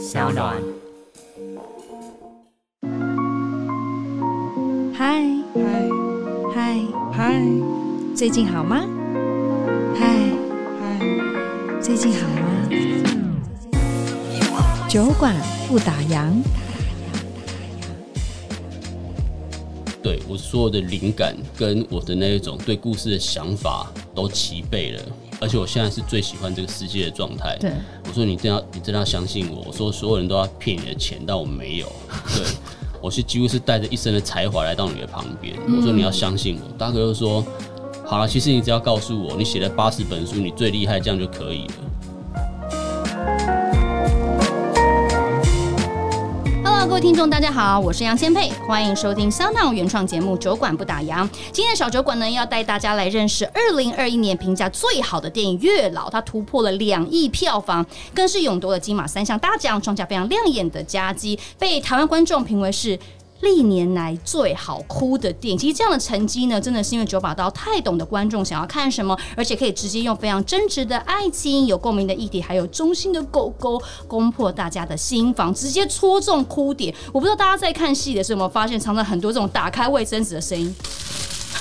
[0.00, 0.56] 小暖。
[4.94, 5.22] 嗨
[5.54, 5.88] 嗨
[6.54, 6.80] 嗨
[7.12, 7.42] 嗨，
[8.16, 8.80] 最近好吗？
[9.94, 10.16] 嗨
[10.80, 10.98] 嗨，
[11.82, 12.70] 最近好吗？
[14.88, 15.36] 酒馆
[15.68, 16.32] 不打烊。
[20.02, 25.02] 对，我所有的灵感跟我的那一种对故事的想法都齐备了，
[25.42, 27.58] 而且我现在是最喜欢这个世界的状态。
[27.60, 27.70] 对，
[28.10, 29.62] 我说你真要，你真要相信我。
[29.68, 31.86] 我说所有人都要骗你的钱，但我没有。
[32.34, 32.44] 对。
[33.00, 35.56] 我是几乎是带着一身的才华来到你的旁边。
[35.68, 37.42] 我说你要相信我，大哥就说
[38.04, 41.74] 好了，其实你只要告诉我，你写了八十本书，你最厉害，这样就可以了。
[47.00, 51.24] 听众，大家好，我是杨千霈，欢迎收听香奈原创节目《酒馆不打烊》。
[51.50, 62.98] 今天的小酒馆呢，要带大家来认识二零二一年评价最好的电影《月老》，它突破了两亿票房，更是勇夺了金马三项大奖，创下非常亮眼的佳绩，被台湾观众评为是。
[63.40, 76.94] 历年来最好哭的电影，其实这样的成绩呢，真的是因为九把刀太懂得观众想要看什么，而且可以直接用非常真挚的爱情、有共鸣的议题，还有忠心的狗狗，攻破大家的心房，直接戳中哭点。
[77.12, 80.74] 我不知道大家在看戏的时候有没有发现，常常很多这种打开卫生纸的声音。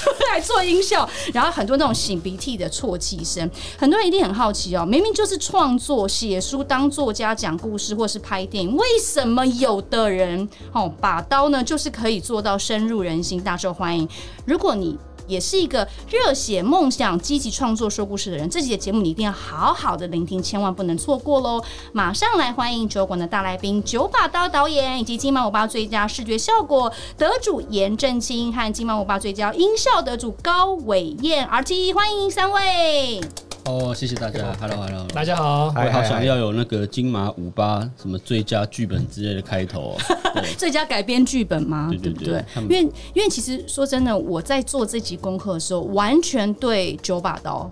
[0.32, 4.86] 来做音效，然后很多那种擤鼻涕的啜泣声，很多人一定很好奇哦。
[4.86, 14.08] 明明就是创作、写书、当作家、讲故事，或是拍电影，为什么有的人哦把刀呢，就是可以做到深入人心、大受欢迎？
[14.46, 14.98] 如果你
[15.30, 21.62] 也是一个热血梦想、积极创作、说故事的人，这期的节目你一定要好好的聆听，千万不能错过喽！
[21.94, 33.22] 马上来欢迎酒馆的大来宾，九把刀导演以及金马五八最佳视觉效果得主颜正清和金马五八最佳音效得主高伟燕，RT，欢迎三位。
[33.70, 39.98] 哦，谢谢大家，Hello，Hello，大家好，我好想要有那个金马五八什么最佳剧本之类的开头哦，
[40.58, 41.88] 最佳改编剧本吗？
[41.92, 42.82] 对对对，对因为
[43.14, 47.72] 因为其实说真的，我在做这集功课的时候，完全对九把刀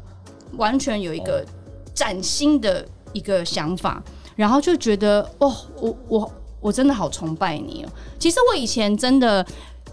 [0.57, 1.43] 完全有一个
[1.95, 4.03] 崭新的一个想法，
[4.35, 6.31] 然后就觉得哦，我我
[6.61, 7.89] 我真的好崇拜你哦。
[8.19, 9.43] 其实我以前真的。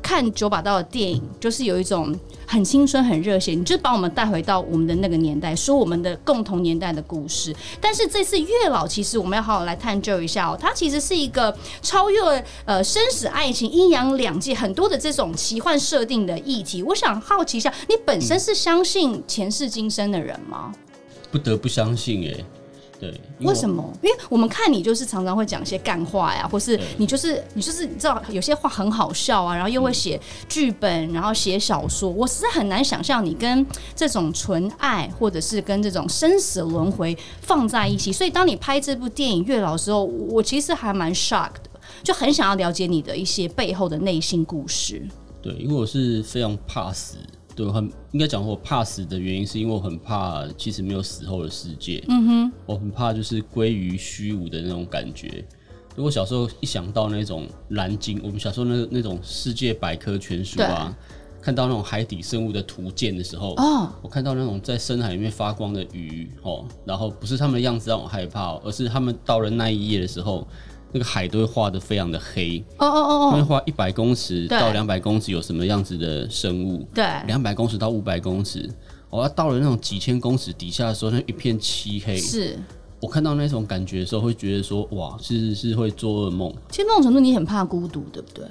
[0.04, 2.15] 看九把刀的电影，就是有一种
[2.47, 7.56] 很青春、很热血，你就把我们带回到我们的那个年代，说我们的共同年代的故事。
[7.81, 12.20] 但是这次月老，其实我们要好好来探究一下哦，它其实是一个超越
[12.66, 16.82] 呃生死爱情、阴阳两界很多的这种奇幻设定的议题。
[16.82, 20.71] 我想好奇一下，你本身是相信前世今生的人吗？
[21.31, 22.44] 不得不相信耶。
[23.10, 23.92] 对，为什么？
[24.03, 32.09] 因为我们看你就是常常会讲一些干话呀，或是你就是你就是你知道有些话很好笑啊，然后又会写剧本，然后写小说。
[32.09, 38.10] 我实在很难想象你跟这种纯爱，或者是跟这种生死轮回放在一起。
[38.12, 41.71] 所以当你拍这部电影《月老》的时候，我其实还蛮 shock 的，
[42.03, 45.06] 就很想要了解你的一些背后的内心故事。
[45.42, 47.16] 对，因为我是非常怕死。
[47.54, 52.03] 对，很应该讲我怕死的原因，是因为我很怕，其实没有死后的世界。
[52.09, 55.44] 嗯哼，我很怕就是归于虚无的那种感觉。
[55.94, 60.92] 如果小时候一想到那种蓝鲸，我们小时候那那种世界百科全书啊，
[61.41, 70.47] 看到那种海底生物的图鉴的时候，哦，我看到那种在深海里面发光的鱼，哦，然后不是他们的样子让我害怕，而是他们到了那一页的时候。
[70.94, 78.71] 那个海都会画的非常的黑哦哦哦，他会画一百公尺到两百公尺有什么样子的生物，对，两百公尺到五百公尺，
[79.10, 82.56] 我要到了那种几千公尺底下的时候，那一片漆黑，是
[83.00, 86.54] 我看到那种感觉的时候，会觉得说哇，其实是会做噩梦。
[86.71, 88.44] 其实某种程度你很怕孤独，对不对？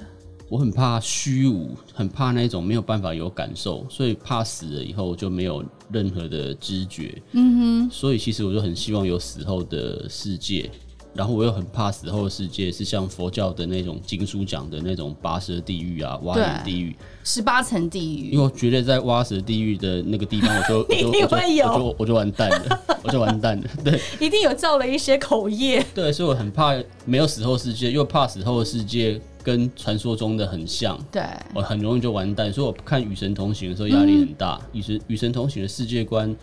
[0.50, 7.20] 我很怕虚无，很怕那种没有办法有感受，所以怕死了以后就没有任何的知觉。
[7.32, 10.70] 嗯哼，所以其实我就很希望有死后的世界。
[11.14, 18.30] 然后我又很怕死后的世界是像佛教的那种经书讲的那种拔舌地狱啊，挖人地狱，十八层地狱。
[18.30, 23.64] 因为我觉得在挖舌地狱的那个地方，我就一定会有，我就我就完蛋了，我就完蛋了。
[23.84, 25.84] 对，一定有造了一些口业。
[25.94, 26.74] 对，所以我很怕
[27.04, 30.98] 没有死后世界，又怕死后的世界跟传说中的很像。
[31.12, 31.22] 对，
[31.54, 32.52] 我很容易就完蛋。
[32.52, 36.34] 所以我看《与神同行》的时候压力很大，《与神与神同行》的世界观。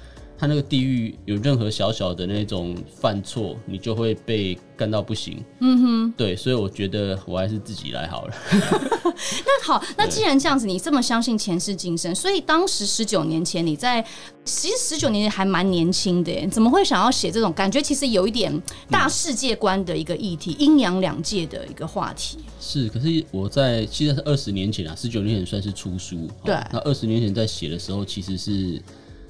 [0.42, 5.40] 他那个地狱有任何小小的那种犯错，你就会被干到不行。
[5.60, 8.34] 嗯哼，对，所以我觉得我还是自己来好了。
[9.14, 14.04] 那好，那既然这样子，你这么相信前世今生，所以当时十九年前你在，
[14.44, 17.80] 其实十九年前还蛮年轻的耶，怎么会想要写这种感觉？
[17.80, 18.52] 其实有一点
[18.90, 22.40] 大世界观的一个议题，阴阳两界的一个话题。
[22.60, 26.28] 是，可是我在其实是二十年前啊，十九年前算是出书。
[26.44, 28.82] 对，那二十年前在写的时候，其实是。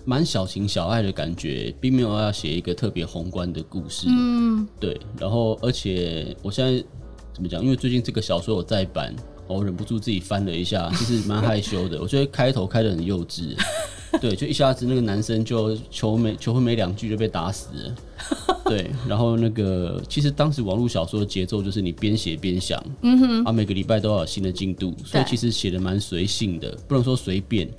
[0.05, 4.07] 蛮小情小爱的感觉，并没有要写一个特别宏观的故事。
[4.09, 4.99] 嗯，对。
[5.19, 6.83] 然后，而且我现在
[7.33, 7.63] 怎么讲？
[7.63, 9.15] 因为最近这个小说有再版，
[9.47, 12.01] 我忍不住自己翻了一下，其实蛮害羞的。
[12.01, 13.55] 我觉得开头开的很幼稚，
[14.19, 17.95] 对，就一下子那个男生就求没求婚没两句就被打死了。
[18.65, 27.69] 对，然后那个其实当时网络小说的节奏就是你边写边想，嗯哼，啊，每个礼拜都要有新的进度，所以其实写的蛮随性的，不能说随便。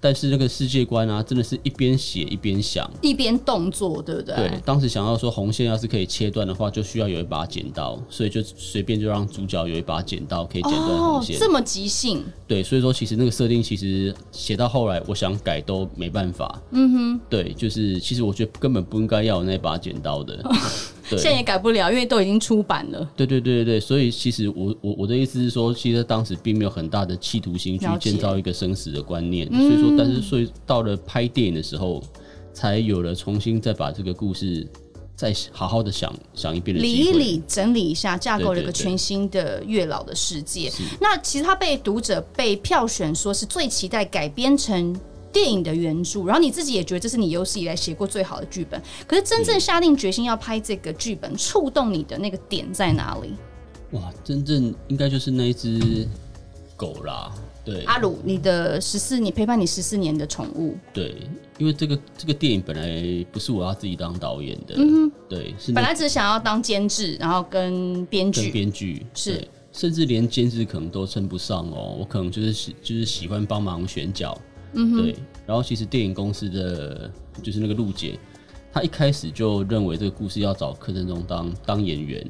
[0.00, 4.34] 但是那个世界观啊，真的是一边写一边想，一边动作，对不对？
[4.36, 11.36] 对，当时想要说红线要是可以切断的话，就需要有一把剪刀，所以就随便就让主角有一把剪刀可以剪断红线。
[11.36, 12.24] 哦，这么即兴。
[12.46, 16.60] 对，所以说其实那个设定其实写到后来，我想改都没办法。
[16.70, 17.20] 嗯哼。
[17.28, 20.42] 对，就是其实我觉得根本不应该要有那把剪刀的。
[21.08, 23.10] 对现在也改不了，因为都已经出版了。
[23.16, 32.02] 对对对对对，所以其实我我我的意思是说，其实当时并没有很大的企图心去建造一个生死的观念，所以说，但是所以到了拍电影的时候，
[32.52, 34.66] 才有了重新再把这个故事
[35.16, 40.70] 再好好的想想一遍的理一理、整理一下，架构了一个全新的月老的世界。
[41.00, 44.98] 那其实他被读者被票选说是最期待改编成。
[45.32, 48.80] 电影的原著，然后你自己也觉得这是你有史以来写过最好的剧本。
[49.06, 53.34] 可是真正下定决心要拍这个剧本，触动你的那个点在哪里？
[53.92, 56.06] 哇，真正应该就是那一只
[56.76, 57.32] 狗啦。
[57.64, 60.74] 对，阿鲁，你的十四年陪伴你十四年的宠物。
[60.92, 61.16] 对，
[61.58, 74.34] 因为这个这个电影本来不是我要自己当导演的，嗯哼，对，是本来只想要当监制，然后跟编剧，编剧是，甚至连监制可能都称不上哦，我可能就是喜就是喜欢帮忙选角。
[74.72, 75.16] 嗯，对。
[75.46, 77.10] 然后其实电影公司的
[77.42, 78.18] 就是那个陆姐，
[78.72, 82.24] 她一开始就认为这个故事要找柯震东当当演员。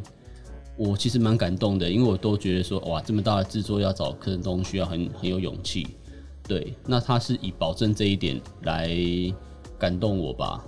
[0.76, 5.88] 我其实蛮感动的，因为我都觉得说，哇，这么大的制作要找柯震东，需要很很有勇气。
[6.46, 8.96] 对，那他是以保证这一点来
[9.76, 10.64] 感动我吧。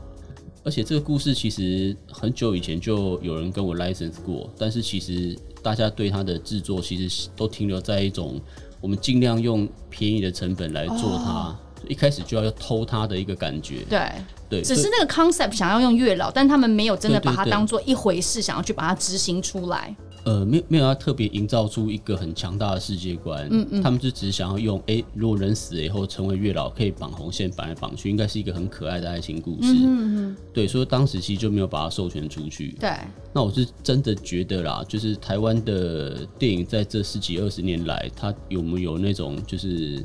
[0.64, 8.40] 而且这个故事其实很久以前就有人跟我 license 过，但是其实大家对他的制作其实都停留在一种。
[8.80, 13.84] 我们尽量用便宜的成本来做它，一开始就要要偷他的一个感觉。
[13.88, 14.00] 对。
[14.48, 19.94] 对，只是那个 concept 想要用月老，但他们没有真的把它当做一回事，想要去把它执行出来。
[20.24, 32.72] 呃，没有没有要特别营造出一个很强大的世界观，嗯嗯，他们就只是想要用，哎、欸，如果人死了以后成为月老，可以绑红线绑来绑去，应该是一个很可爱的爱情故事，嗯嗯，对，所以当时其实就没有把它授权出去。
[32.80, 32.90] 对，
[33.32, 40.04] 那我是真的觉得啦，就是台湾的电影在这十几二十年来，它有没有那种就是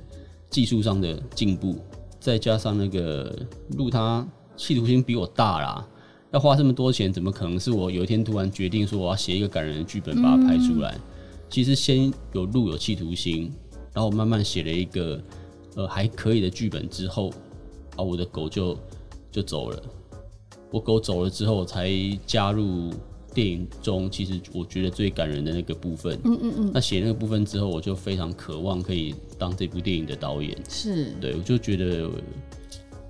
[0.55, 1.75] 技术上的进步，
[2.17, 3.37] 再加上那个
[3.71, 4.25] 陆他
[4.55, 5.85] 企图心比我大啦。
[6.31, 10.95] 要花这么多钱，怎么可能是我有一天突然决定说我要写一个感人的剧本把它拍出来？
[10.95, 11.01] 嗯、
[11.49, 13.51] 其实先有路有企图心，
[13.93, 15.21] 然后慢慢写了一个
[15.75, 17.33] 呃还可以的剧本之后，
[17.97, 18.77] 啊，我的狗就
[19.29, 19.83] 就走了。
[20.71, 21.91] 我狗走了之后，才
[22.25, 22.93] 加入
[23.35, 24.09] 电影中。
[24.09, 26.71] 其实我觉得最感人的那个部分，嗯嗯嗯。
[26.73, 30.57] 那写那个部分之后，我就非常渴望可以当这部电影的导演。
[30.67, 32.09] 是，对，我就觉得。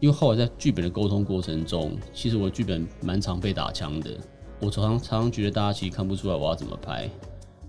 [0.01, 4.11] 因为后来在剧本的沟通过程中，其实我剧本蛮常被打枪的。
[4.59, 7.09] 我常常常常觉得大家其实看不出来我要怎么拍，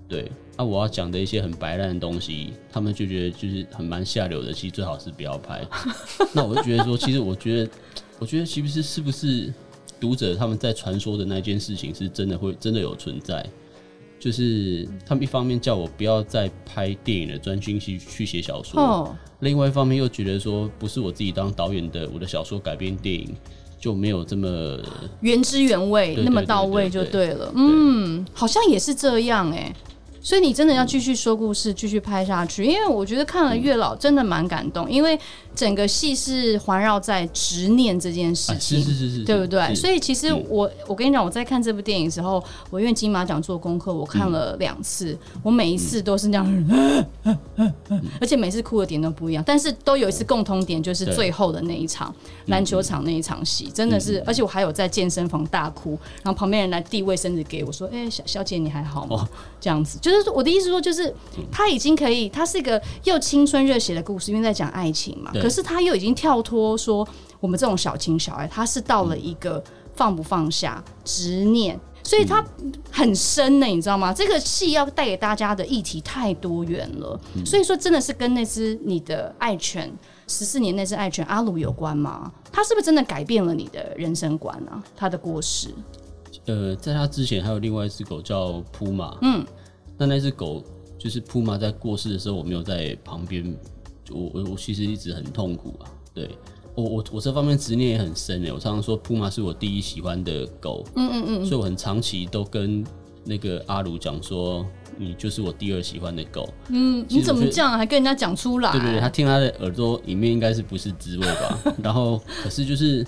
[0.09, 5.65] 对，那、啊、我要讲的一些很白烂的东西，他们就觉得就是很蛮下流的，其实最好是不要拍。
[6.35, 7.71] 那我就觉得说，其实我觉得，
[8.19, 9.55] 我觉得其实是是不是
[10.01, 13.45] 读者他们在传说的那件事情是真的会真的有存在？
[14.19, 23.35] 就是他们一方面叫我不要再拍电影了，专心去去写小说；哦、另外一方面又觉得说，不是我自己当导演的，我的小说改编电影
[23.79, 24.79] 就没有这么
[25.21, 27.53] 原汁原味，那么到位就对了。
[27.55, 29.77] 嗯，好像也是这样哎、欸。
[30.23, 35.17] 所以你真的要继续说故事，继续拍下去，因为我觉得看了《月老》真的蛮感动，因为
[35.57, 39.75] 整个戏是环绕在执念这件事情，是是是，对不对？
[39.75, 47.05] 所以其实我我跟你讲，我在看这部电影的时候，我因为金马奖做功课，我看了两次，我每一次都是那样，
[48.21, 52.13] 而且每次哭的点都不一样，但是都有一次共同点，就是最后的那一场
[52.47, 59.29] 篮球场那一场戏，真的是，而且我还有在健身房大哭，然后旁边人来递卫生纸给我，说：“哎，小小姐你还好吗？”
[59.61, 60.17] 这样子就是。
[60.17, 61.15] 就是我的意思说，就是
[61.53, 65.31] 他已经可以，他是一个又青春热血的故事，因为在讲爱情嘛。
[65.47, 67.07] 可是他又已经跳脱说
[67.39, 69.63] 我们这种小情小爱，他是到了一个
[69.95, 72.45] 放不放下执念，所以他
[72.91, 74.13] 很深呢，你知道吗？
[74.13, 79.89] 这个戏要带给大家的议题太多元了，所以说真的是跟那只你的爱犬
[80.27, 82.33] 十四年那只爱犬阿鲁有关吗？
[82.51, 84.83] 他是不是真的改变了你的人生观啊？
[84.97, 85.69] 他的过世？
[86.47, 89.47] 呃，在他之前还有另外一只狗叫扑马，嗯。
[89.97, 90.63] 那那只狗
[90.99, 93.57] 就是铺马，在过世的时候，我没有在旁边，
[94.11, 95.91] 我我我其实一直很痛苦啊。
[96.15, 96.29] 对，
[96.75, 98.53] 我我我这方面执念也很深诶。
[98.53, 100.85] 我常常说，铺马是我第一喜欢的狗。
[100.97, 101.47] 嗯嗯嗯。
[101.47, 102.85] 所以我很长期都跟
[103.25, 104.67] 那个阿鲁讲说，
[104.99, 106.49] 你就是我第二喜欢的狗。
[106.69, 108.73] 嗯，你怎么这样还跟人家讲出来？
[108.73, 111.59] 对对对，他听他的耳朵里面应该是不是滋味吧？
[111.83, 113.07] 然后可是就是。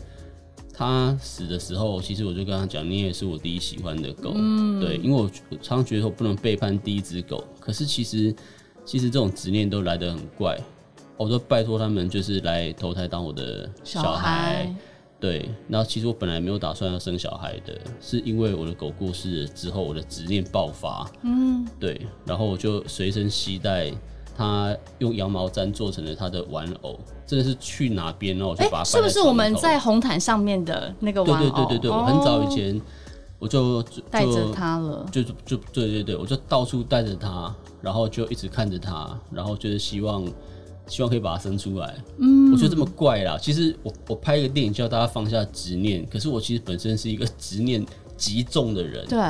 [0.80, 5.28] 他死的时候，其实我就跟他讲，你也是我第一喜欢的狗，嗯、对，因为我
[5.60, 7.42] 常常觉得我不能背叛第一只狗。
[7.58, 8.32] 可是其实，
[8.84, 10.56] 其实这种执念都来得很怪，
[11.18, 14.76] 我都拜托他们就是来投胎当我的小孩，小孩
[15.20, 15.50] 对。
[15.68, 23.92] 然后其实我本来没有打算要生小孩的，是因为我的狗过世了之后，我的执念爆发，嗯，对，然后我就随身携带。
[24.40, 26.96] 它用羊毛毡做成了它的玩偶，
[27.26, 28.84] 真的是去哪边哦，就把它。
[28.84, 31.44] 是不是我们在红毯上面的那个玩偶？
[31.44, 32.80] 对对对对对，我很早以前
[33.40, 40.24] 我就带着它了，就就，就对对对，我就到处带着它，然后就一直看着它，然后就是希望
[40.88, 41.94] 希望可以把它生出来。
[42.18, 43.38] 嗯，我觉得这么怪啦。
[43.40, 47.84] 其实我我拍一个电影叫大家放下执念，可是我其实本身是一个执念
[48.16, 49.06] 极重的人。
[49.06, 49.20] 对。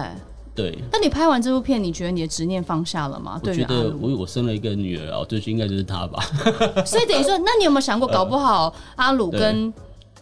[0.54, 3.40] 对，那你拍完这部片，你觉得你的执念放下了吗？
[3.44, 6.20] 我觉得我我生了一个女儿啊，对，应该就是她吧。
[6.84, 9.72] 所以等于说，那你有没有想过， 搞不好阿鲁跟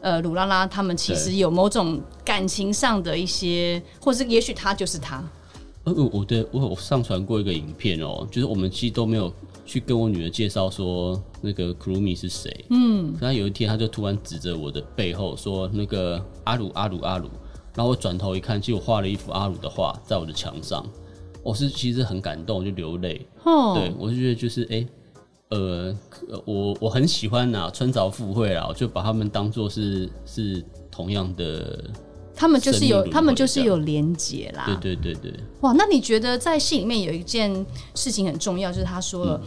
[0.02, 5.24] 呃鲁拉拉他们其实有某种感情上的一些，或是也许他就是他。
[5.84, 9.32] 呃，我对我我上传过一个影片哦，就是我们其实都没有
[9.66, 12.64] 去跟我女儿介绍说那个 Kurumi 是谁。
[12.70, 17.28] 嗯，可他有一天他就突然指着我的背后说那个阿鲁阿鲁阿鲁。
[17.74, 20.82] 然后我转头一看，其实我画了一幅阿鲁的画在我的墙上，
[21.42, 23.20] 我是其实很感动，就流泪。
[23.44, 24.88] 哦，对我就觉得就是哎、欸，
[25.50, 25.98] 呃，
[26.46, 31.84] 我我很喜欢呐，穿凿附会啦，我就把他们当做是是同样的，
[32.36, 34.64] 他们就是有他们就是有连结啦。
[34.66, 35.40] 对对对对。
[35.62, 39.40] 哇，那你觉得在戏里面有一件事情很重要，就是他说了，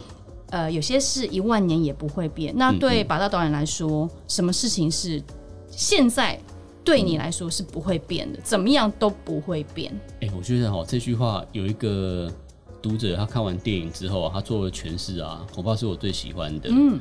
[0.50, 2.52] 嗯、呃，有些事一万年也不会变。
[2.56, 5.22] 那对把大导演来说，嗯嗯什么事情是
[5.70, 6.38] 现在？
[6.82, 9.92] 对你来说是不会变的，怎么样都不会变。
[10.22, 12.32] 哎、欸，我觉得哈，这句话有一个
[12.80, 16.70] 读者，他看完电影之后啊，他做了诠释啊，恐怕是我最喜欢的。
[16.72, 16.98] 嗯，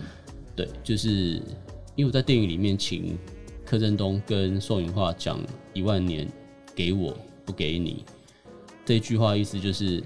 [0.53, 1.41] 对，就是
[1.95, 3.17] 因为我在电影里面请
[3.69, 5.39] 柯震东跟宋芸樺讲
[5.73, 6.27] 一万年
[6.73, 8.03] 给我不给你
[8.83, 10.03] 这句话，意思就是，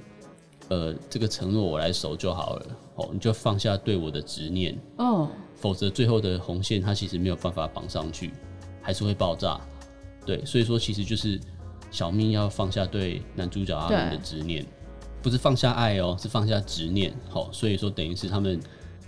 [0.68, 2.66] 呃，这个承诺我来守就好了，
[2.96, 8.34] 哦，你就放下对我的执念哦，否则最后的红线它其实没有办法绑上去。
[8.82, 9.58] 还是会爆炸，
[10.26, 11.40] 对，所以说其实就是
[11.90, 14.66] 小命要放下对男主角阿伦的执念，
[15.22, 17.14] 不是放下爱哦，是放下执念。
[17.30, 18.60] 好，所以说等于是他们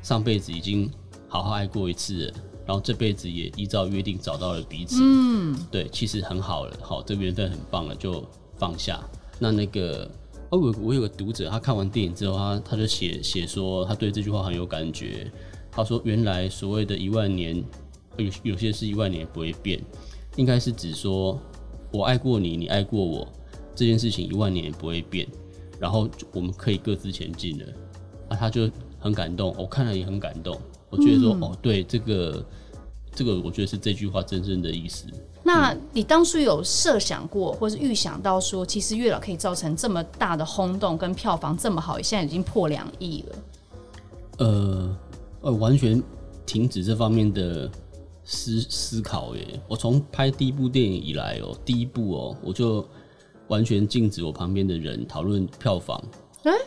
[0.01, 0.89] 上辈子已经
[1.27, 2.33] 好好爱过一次了，
[2.65, 4.97] 然后这辈子也依照约定找到了彼此。
[5.01, 8.23] 嗯，对，其实很好了，好，这个缘分很棒了，就
[8.57, 9.03] 放下。
[9.39, 10.09] 那那个
[10.49, 15.31] 哦，我我有个读者，他看完电影之后，他他就写写说他对这句话很有感觉。
[15.71, 17.63] 他说，原来所谓的一万年。
[18.17, 19.77] 有有些是一万年不会变，
[20.37, 21.37] 应该是指说，
[21.91, 23.27] 我爱过你，你爱过我，
[23.75, 25.27] 这件事情一万年也不会变，
[25.81, 27.65] 然后我们可以各自前进了。
[28.29, 30.57] 啊，他就很感动，我看了也很感动。
[30.95, 32.45] 我觉得说，嗯、哦，对，这个
[33.13, 35.05] 这个，我觉得是这句话真正的意思。
[35.43, 43.35] 那你当初有设想过，或是预想到说，其实月老可以造成这么大的轰动，跟票房这么好，现在已经破两亿了。
[44.37, 44.97] 呃，
[45.41, 46.01] 呃，完全
[46.45, 47.69] 停止这方面的。
[48.27, 49.61] 思思考耶！
[49.67, 52.83] 我从拍第一部电影以来哦，第一部哦，我就
[53.49, 56.09] 完全禁止我旁边的人讨论票房，欸、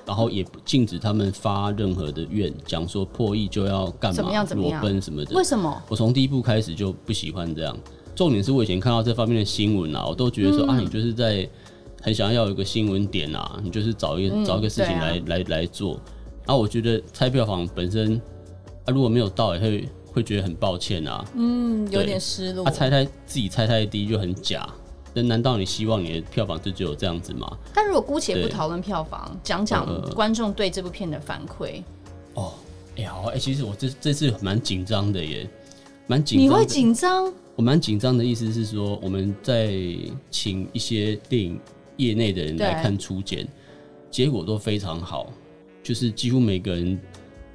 [0.06, 5.35] 然后也禁止他们发任何的愿，讲说破亿就要干嘛裸奔什么的。
[5.35, 5.82] 为什么？
[5.88, 7.76] 我从第一部开始就不喜欢这样。
[8.14, 11.49] 重点是我以前看到这方面的新闻啊，我都觉得说、嗯、啊，你就是在
[12.02, 15.94] 很想要有一个新闻点啊，你就是找一个、嗯、找一个事情来、啊、来来做。
[15.94, 18.20] 然、啊、后我觉得猜票房本身
[18.85, 19.88] 啊，如果没有到也会。
[20.11, 22.64] 会觉得很抱歉啊，嗯，有点失落。
[22.64, 24.66] 他猜太自己猜太低就很假，
[25.15, 27.57] 那难道你希望你的票房就只有这样子吗？
[27.75, 31.83] 但如果姑且不讨论票房，讲讲观众对这部片的反馈。
[32.35, 32.53] 哦，
[32.97, 35.49] 哎好，哎，其实我这这次蛮紧张的耶，
[36.07, 36.38] 蛮紧。
[36.38, 37.33] 你会紧张？
[37.57, 39.75] 我蛮紧张的意思是说，我们在
[40.31, 41.59] 请一些电影
[41.97, 43.49] 业内的人来看初剪，
[44.11, 45.33] 结果都非常好，
[45.83, 47.00] 就是几乎每个人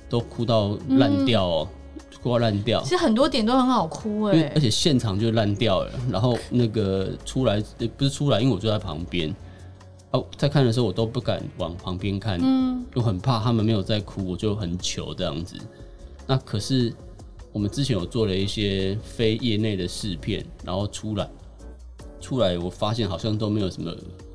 [0.09, 1.67] 都哭到烂掉哦。
[1.71, 1.79] 嗯
[2.23, 5.91] 哭烂掉，其实很多点都很好哭哎，而且现场就烂掉了。
[6.09, 7.61] 然后那个出来，
[7.97, 9.35] 不是出来，因为我坐在旁边。
[10.11, 15.57] 哦，在看的时候我都不敢往旁边看，嗯，又很怕他们没有在哭，我就很糗这样子。
[16.25, 16.93] 那可是
[17.51, 21.27] 我们之前有做了一些非业内的试片，然后出来，
[22.21, 23.91] 出来我发现好像都没有什么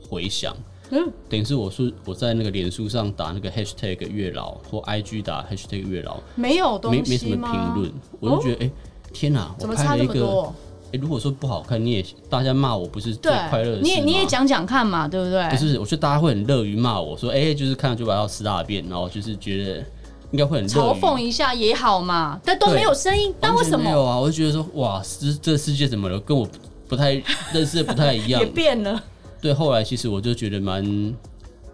[0.09, 0.55] 回响。
[0.91, 7.01] 嗯，等于是我说我在那个脸书上打那个 hashtag 月老或 IG 打 hashtag 月老，没有东西？
[7.03, 8.71] 没没什么评论，我就觉得哎、
[9.13, 10.55] 天哪，怎么差这么多？
[10.87, 15.47] 哎、欸，如果说不好看，你也大家骂我不是最快乐的事也你也讲讲看嘛，对不对？
[15.51, 19.85] 不是，我觉得大家会很乐于骂我说，哎、欸，就是看了就把要吃大便，然后就是觉得
[20.31, 23.85] 应该会很嘲讽一下也好嘛，但都没有声音，但为什么？
[23.85, 26.19] 没有啊，我就觉得说，哇，这这世界怎么了？
[26.21, 26.49] 跟我
[26.89, 29.03] 不太认识的不太一样， 也变了。
[29.41, 30.85] 对，后来其实我就觉得蛮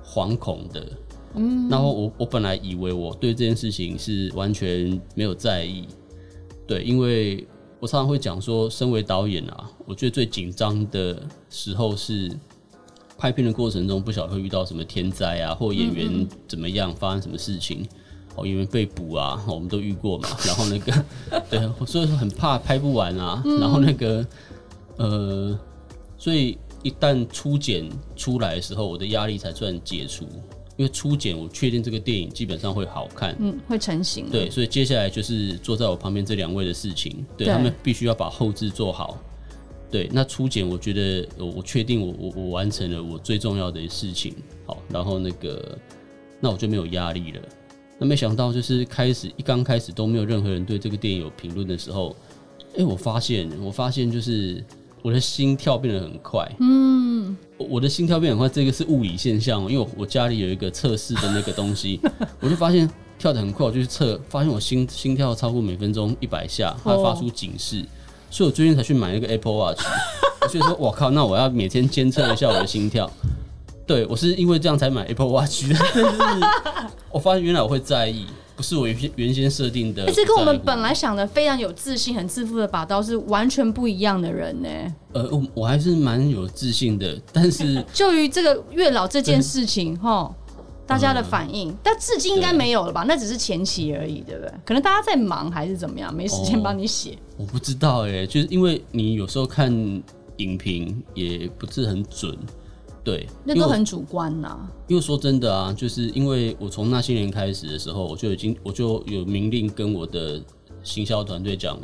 [0.05, 0.87] 惶恐的，
[1.35, 5.87] 嗯，然后我我本来以为我对这件事情是完全没有在意，
[6.67, 7.47] 对，因为。
[7.81, 12.35] 我常常会讲说，身为导演啊，我觉得最紧张的时候是
[13.19, 17.87] 拍片的过程中，不晓得会遇到什么天灾啊，或演员怎么样，发生什么事情，
[18.37, 20.27] 哦，演员被捕啊，我们都遇过嘛。
[20.47, 21.05] 然后那个，
[21.51, 23.43] 对，所以说很怕拍不完啊。
[23.61, 24.27] 然后那个，
[24.97, 25.59] 呃，
[26.17, 30.25] 所以一旦初剪出来的时候，我的压力才算解除。
[30.77, 34.29] 因为初剪，我确定这个电影基本上会好看，嗯，会成型。
[34.29, 39.17] 对，所以接下来就是坐在我旁边这两位的事情，对，对他们必须要把后置做好。
[39.89, 44.35] 对，那初剪，我觉得我我确定我我我完成了我最重要的事情，
[44.67, 45.79] 好，然后那个
[46.41, 47.41] 那我就没有压力了。
[47.97, 52.17] 那没想到就是开始一刚开始都没有任何人对这个电影有评论的时候，
[52.73, 54.61] 哎、欸，我发现我发现就是。
[55.05, 62.01] 我的心跳变得很快，嗯，我的心跳变很快，这个是物理现象，因为我我家里有一个测试的那个东西，
[62.41, 67.87] 我就发现跳得很快，我就去测，发现我心心跳超过每分钟一百下，它发出警示，哦，
[68.31, 69.83] 所以我最近才去买那个 Apple Watch，
[70.49, 73.11] 所以说，我靠，那我要每天监测一下我的心跳，
[73.87, 75.77] 对，我是因为这样才买 Apple Watch 的，
[77.13, 78.25] 我发现原来我会在意。
[78.57, 84.69] 不是我原先原先设定的，这跟我们本来想的非常有自信、很自负的把刀是完全不一样的人呢。
[85.13, 90.33] 呃，我我还是蛮有自信的，但是 就于这个月老这件事情哈，
[90.87, 93.05] 大家的反应，嗯、但至今应该没有了吧？
[93.09, 94.53] 那只是前期而已，对不对？
[94.65, 97.39] 可能大家在忙还是怎么样，没时间帮你写、哦。
[97.39, 99.73] 我不知道哎，就是因为你有时候看
[100.37, 102.37] 影评也不是很准。
[103.05, 104.73] 对，那都很主观呐、啊。
[104.89, 110.43] 因为说真的啊，就是因为我从那些年开始的时候，我就已经我就有明令跟我的
[110.83, 111.79] 行销团队讲，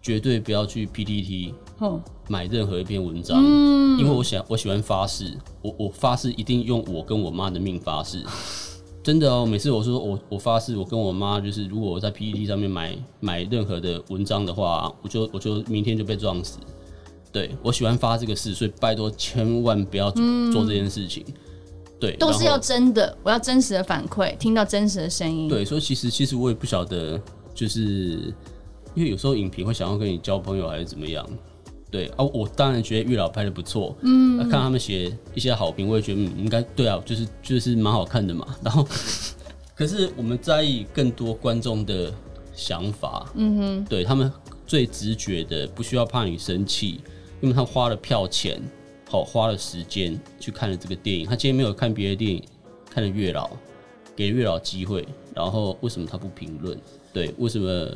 [0.00, 1.52] 绝对不要去 PTT
[2.28, 8.22] 买任何一篇文章，嗯、因为我想我喜欢发誓，我我发誓一定用我跟我妈的命发誓，
[9.02, 9.44] 真的哦。
[9.44, 16.58] 每次我说我我发誓，我跟我妈就是，如果我在 PTT 上面买买任何的文章的话，我就我就明天就被撞死。
[17.32, 21.24] 对，我喜欢发这个事，所以拜托千万不要做这件事情。
[21.26, 21.34] 嗯、
[21.98, 25.48] 对，都是要真的，我要真实的反馈，听到真实的声音。
[25.48, 27.18] 对，所以其实其实我也不晓得，
[27.54, 28.32] 就是
[28.94, 31.26] 因为有时候影评会想要跟你交朋友还是怎么样。
[31.90, 38.46] 对啊，我当然觉得月老拍的不错，嗯，看他们写一些好评，我也觉得嗯应该对啊，就是就是蛮好看的嘛。
[38.62, 38.86] 然后，
[39.74, 42.12] 可是我们在意更多观众的
[42.54, 44.30] 想法，嗯哼，对他们
[44.66, 47.00] 最直觉的，不需要怕你生气。
[47.42, 48.58] 因为他花了票钱，
[49.10, 51.26] 好花了时间去看了这个电影。
[51.26, 52.42] 他今天没有看别的电影，
[52.88, 53.46] 看了《月老》，
[54.16, 55.06] 给月老机会。
[55.34, 56.78] 然后为什么他不评论？
[57.12, 57.90] 对，为什么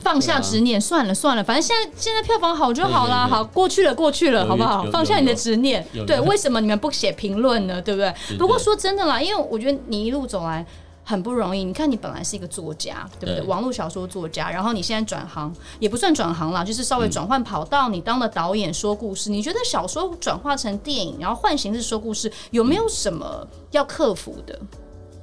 [0.00, 0.80] 放下执念？
[0.80, 3.26] 算了算了，反正现在现在票房好就好啦。
[3.26, 4.84] 好，过去了过去了，好不好？
[4.90, 5.86] 放下你的执念。
[6.06, 7.80] 对，为什么你们不写评论呢？
[7.80, 8.12] 对不对？
[8.36, 10.66] 不过说真的啦，因为我觉得你一路走来。
[11.08, 13.36] 很不容易，你看你本来是一个作家，对不对？
[13.36, 19.30] 对，网络小说作家，然后你现在转行，也不算转行啦，就是稍微转换跑道，你当了导演说故事。
[19.30, 24.60] 嗯、你觉得小说转化成电影，然后换形式说故事，有没有什么要克服的？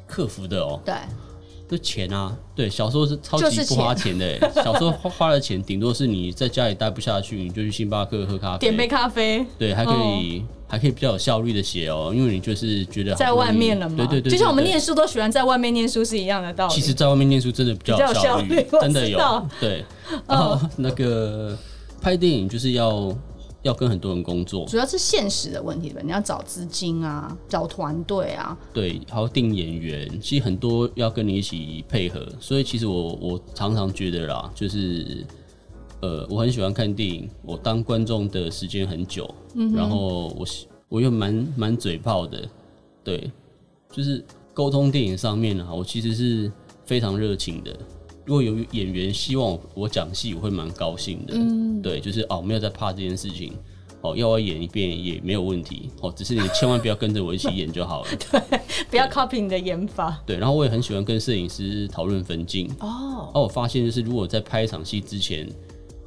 [0.07, 0.95] 克服的哦，对。
[1.67, 4.39] 就钱啊，对，小时候是超级不花钱的。
[4.53, 9.43] 小时候花花的钱，顶多是你在家里待不下去，你就去星巴克喝咖啡，点杯咖啡。
[9.57, 13.95] 对，还可以，哦、还可以比较有效率的写哦，因为你就是觉得在外面了嘛。
[13.97, 16.73] 对对，对对对，就像我们念书都喜欢在外面念书是一样的道理。
[16.73, 19.47] 其实，在外面念书真的比较有效率，真的有。
[19.59, 19.83] 对，
[20.27, 21.57] 然后那个
[22.01, 23.15] 拍电影就是要。
[23.65, 25.99] 要跟很多人工作，主要是现实的问题吧？
[26.03, 32.23] 你要找资金啊，找团队啊，对，还要定演员，其实很多要跟你一起配合。
[32.39, 35.25] 所以其实我我常常觉得啦，就是
[36.01, 40.45] 呃，我很喜欢看电影，我当观众的时间很久，嗯、然后我
[40.87, 42.47] 我又蛮蛮嘴炮的，
[43.03, 43.31] 对，
[43.91, 44.23] 就是
[44.53, 46.51] 沟通电影上面啊，我其实是
[46.85, 47.75] 非常热情的。
[48.25, 51.33] 如果有演员希望我讲戏，我会蛮高兴的。
[51.35, 53.53] 嗯，对，就是哦，没有在怕这件事情。
[54.01, 55.89] 哦，要我演一遍也没有问题。
[56.01, 58.09] 哦，只是你千万不要跟着我一起演就好了。
[58.31, 58.59] 对，
[58.89, 60.21] 不要 copy 你的演法。
[60.25, 62.69] 对，然后我也很喜欢跟摄影师讨论分镜。
[62.79, 63.31] 哦。
[63.33, 65.47] 哦，我发现就是如果在拍一场戏之前，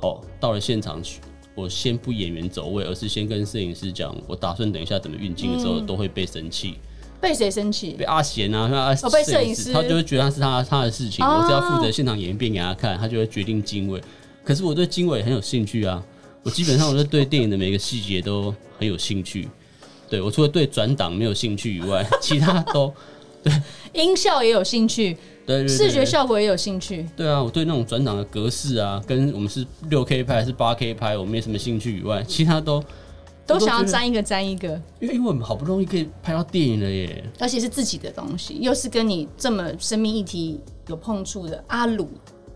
[0.01, 1.21] 哦，到了现场去，
[1.57, 6.75] 我先不演员走位，而是先跟摄影师讲，我打算等一下怎么运镜的时候，嗯、都会被生气。
[7.21, 7.93] 被谁生气？
[7.99, 14.01] 被阿贤啊，阿哦，被摄影师，他就会觉得他是他他的事情，哦、我只要负责现场演一遍给他看，他就会决定经纬。
[14.45, 16.03] 可是我对经纬很有兴趣啊。
[16.45, 19.47] 我基本上我是对电影的每个细节都很有兴趣。
[20.09, 22.95] 对，我除了对转档没有兴趣以外， 其他都
[23.43, 23.53] 对。
[23.93, 27.05] 音效也有兴趣，对，视觉效果也有兴趣。
[27.17, 32.83] 对啊，我对那种转档的格式啊，跟我们是六 K 拍还是八 K 拍，我没什么兴趣以外，其他都
[33.49, 34.69] 都想要沾一个沾一个。
[35.01, 42.09] 因为因为我们好不容易可以拍到电影了耶，而且是自己的东西，又是跟你这么生命议题有碰触的阿鲁。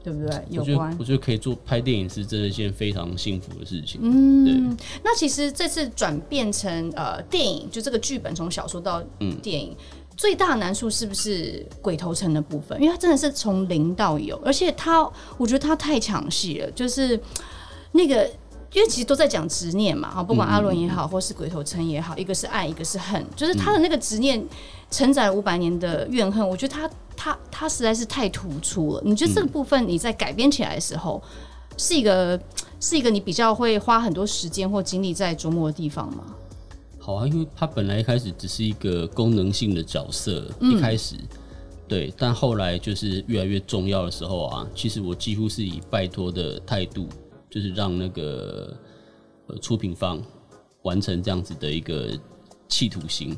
[0.04, 0.36] 对不对？
[0.50, 4.00] 有关，我觉得可以做拍电影是真的一件非常幸福的事情。
[4.02, 4.84] 嗯，对。
[5.04, 9.00] 那其实这次转变成呃电影，就这个剧本从小说到
[9.40, 9.76] 电影，嗯、
[10.16, 12.76] 最大的难处是不是鬼头城的部分？
[12.82, 16.68] 因为它真的是从零到有，而且它，我觉得它太抢戏了。
[16.72, 17.20] 就是
[17.92, 18.28] 那个，
[18.72, 24.42] 因为其实都在讲执念嘛，哈，不管阿伦也好，或是鬼头城也好，一个是爱，一个是恨，就是他的那个执念
[24.90, 26.46] 承载了五百年的怨恨。
[26.48, 26.90] 我觉得他。
[27.14, 29.02] 他他实在是太突出了。
[29.04, 32.40] 你觉得这个部分你在改编起来的时候，嗯、是一个
[32.80, 36.24] 是一个你比较会花很多时间或精力在琢磨的地方吗？
[36.98, 41.14] 好啊，因为他本来一开始只是一个功能性的角色，嗯、一开始
[41.86, 47.06] 对，但后来就是越来越重要的时候啊，其实我几乎是以拜托的态度，
[47.52, 48.76] 就是让那个
[49.46, 50.20] 呃出品方
[50.82, 52.10] 完成这样子的一个
[52.68, 53.36] 企图心，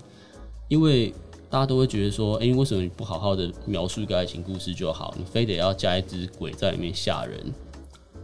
[0.69, 1.13] 因为。
[1.51, 5.15] 大家都会觉得说，哎、为什么你不好好的描述一个爱情故事就好？
[5.17, 7.53] 你非得要加一只鬼在里面吓人？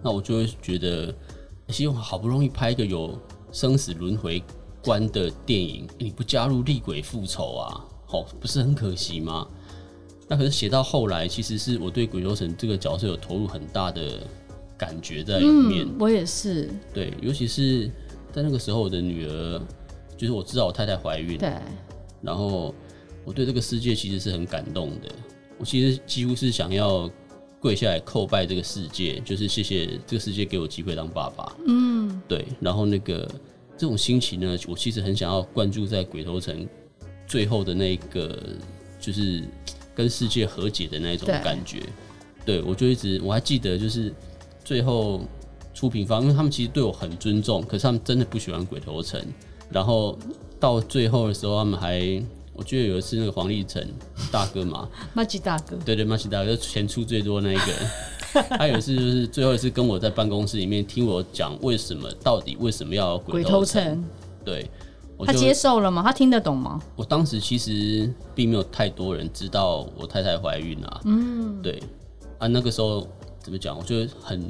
[0.03, 1.15] 那我就会觉得，
[1.69, 3.17] 希望好不容易拍一个有
[3.53, 4.43] 生死轮回
[4.83, 9.47] 观的电影，你不加入厉鬼复仇啊，好，不是很可惜吗？
[10.27, 14.27] 那可是写到后来，其实是我对鬼修神这个角色有投入很大的
[14.81, 15.85] 感觉在里面。
[15.85, 16.71] 嗯、我也是。
[16.95, 17.91] 对，尤其是
[18.33, 19.61] 在那个时候，我的女儿，
[20.17, 21.53] 就是我知道我太太怀孕，对，
[22.23, 22.75] 然后。
[23.23, 25.09] 我对这个世界其实是很感动的，
[25.59, 27.09] 我其实几乎是想要
[27.61, 31.55] 跪下来叩拜这个世界，就是谢谢这个世界给我机会当爸爸。
[31.69, 32.47] 嗯，对。
[32.61, 33.31] 然后那个
[33.77, 36.67] 这种心情呢，我其实很想要灌注在鬼头城
[37.27, 38.39] 最后的那个，
[38.99, 39.45] 就是
[39.95, 41.83] 跟世界和解的那一种感觉。
[42.47, 44.13] 对，我就一直我还记得，就是
[44.71, 45.21] 最后
[45.75, 49.21] 出品方，因为他们其实对我很尊重，可是他们真的不喜欢鬼头城。
[49.69, 50.17] 然后
[50.61, 52.23] 到最后的时候，他们还。
[52.53, 53.85] 我记得有一次那个黄立成
[54.31, 58.43] 大哥嘛，马吉大哥，对对，马吉大哥钱出最多那一个。
[58.57, 64.05] 他有一次就是最后一次跟我在办公室里面听我讲为什么到底为什么要鬼头城。
[64.45, 64.71] 对，
[65.25, 66.01] 他接受了吗？
[66.07, 66.81] 他听得懂吗？
[66.95, 71.01] 我当时其实并没有太多人知道我太太怀孕啊。
[71.07, 71.83] 嗯，对
[72.39, 73.09] 啊，那个时候
[73.43, 73.77] 怎么讲？
[73.77, 74.43] 我就很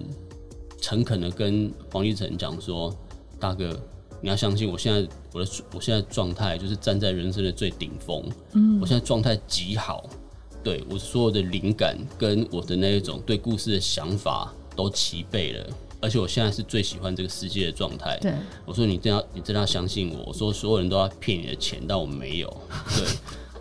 [0.80, 2.94] 诚恳的跟黄立成讲说，
[3.38, 3.78] 大哥。
[4.22, 8.22] 你要相信，我现在我的我现在状态就是站在人生的最顶峰。
[8.52, 10.04] 嗯，我现在状态极好，
[10.62, 15.66] 对，我所有的灵感跟我的那一种对故事的想法都齐备了，
[16.02, 18.18] 而且我现在是最喜欢这个世界的状态。
[18.20, 18.34] 对，
[18.66, 20.24] 我说你真要你真的要相信我。
[20.26, 22.56] 我说所有人都要骗你的钱，但我没有。
[22.94, 23.06] 对，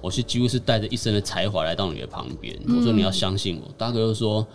[0.01, 2.59] 我是几乎是带着一身的才华来到你的旁边。
[2.67, 3.71] 我说你要相信我。
[3.77, 4.45] 大哥就说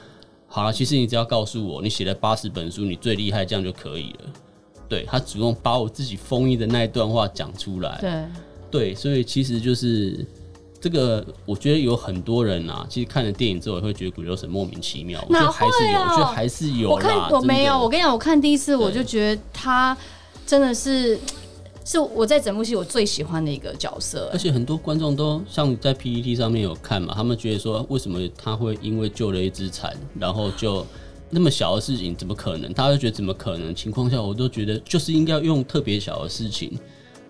[0.54, 4.30] 好了，其实你只要告诉我，你写了八十本书，你最厉害，这样就可以了。
[4.88, 8.24] 对，他主动把我自己封印的那一段话讲出来，对
[8.70, 10.24] 对，所以其实就是
[10.80, 16.12] 这个，我觉得有很多人啊，其实看了电影之后也会觉得鬼流神莫名其妙，哪会啊？
[16.12, 17.32] 我觉得还是有，我觉得还是有。
[17.32, 19.96] 我看我没有，我跟你讲，我看第一次我就觉得他
[20.46, 21.18] 真的是
[21.84, 30.84] 是我在整部戏我最喜欢的一个角色，而且很多观众都像在 PPT 上面有看嘛，他们觉得说为什么他会因为救了一只蝉，然后就。
[31.30, 32.72] 那么小的事情怎么可能？
[32.72, 33.74] 大家都觉得怎么可能？
[33.74, 36.78] 情况下，我都觉得就是应该用特别小的事情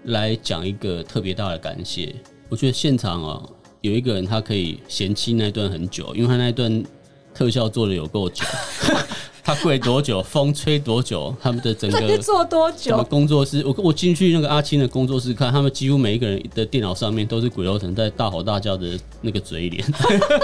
[0.07, 2.15] 来讲一个特别大的感谢。
[2.51, 3.43] 我觉得现场啊，
[3.81, 6.85] 有一个人他可以嫌弃那段很久，因为他那段
[7.33, 8.45] 特效做的有够久。
[9.45, 12.93] 他跪多久，风吹多久，他们的整个做多久？
[12.93, 13.63] 什么工作室？
[13.67, 19.85] 我我进去那个阿青的工作室看，他们几乎每一个人的电脑上面都是鬼头城在大吼大叫的那个嘴脸。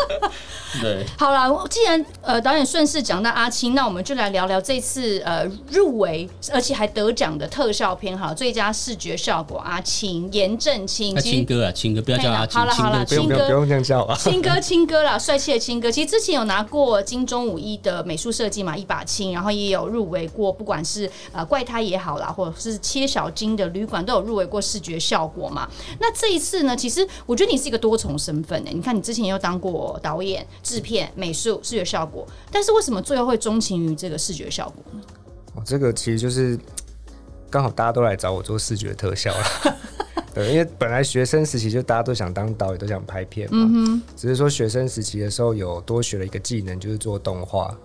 [0.82, 18.89] 对，好了，既然呃导演顺势讲到阿青，那我们就来聊聊这次呃入围而且还得奖的特效片哈，最佳视觉效果阿青严正清，青哥啊，青哥不要叫阿青，好了好了，青哥不用这样叫啊，青哥青哥啦，帅气的青哥，其实之前有拿过金钟五一的美术设计嘛，一。
[18.90, 25.70] 把青，然后也有入围过，不管是呃怪胎也好啦，或者是切小金的旅馆都有入围过视觉效果嘛。
[26.00, 28.70] 那这一次呢，其实我觉得你是一个多重身份呢。
[28.74, 35.00] 你看，你之前又当过导演、制片、美术、视觉效果，但是为什么最后会钟情于这个视觉效果呢？
[35.54, 36.58] 哦，这个其实就是
[37.48, 39.76] 刚好大家都来找我做视觉特效了。
[40.34, 43.68] 对，因为本来学生时期就大家都想当导演，都想拍片嘛。
[43.72, 44.02] 嗯。
[44.16, 47.76] 只是说学生时期的时候有多学了一个技能，就是做动画。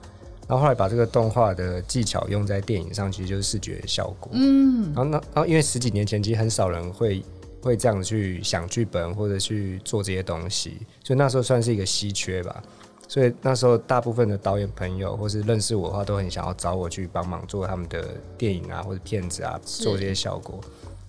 [0.47, 4.31] 然后后来把这个动画的技巧用在电影上，其实就是视觉效果。
[4.33, 7.23] 嗯，然后那然后因为十几年前其实很少人会
[7.61, 12.63] 会这样子去想剧本或者去做这些东西，所以那时候算是一个稀缺吧。
[13.07, 20.59] 所以那时候大部分的导演朋友或是认识我的话，都很想要找我去帮忙做他们的电影啊或者片子啊，做这些效果。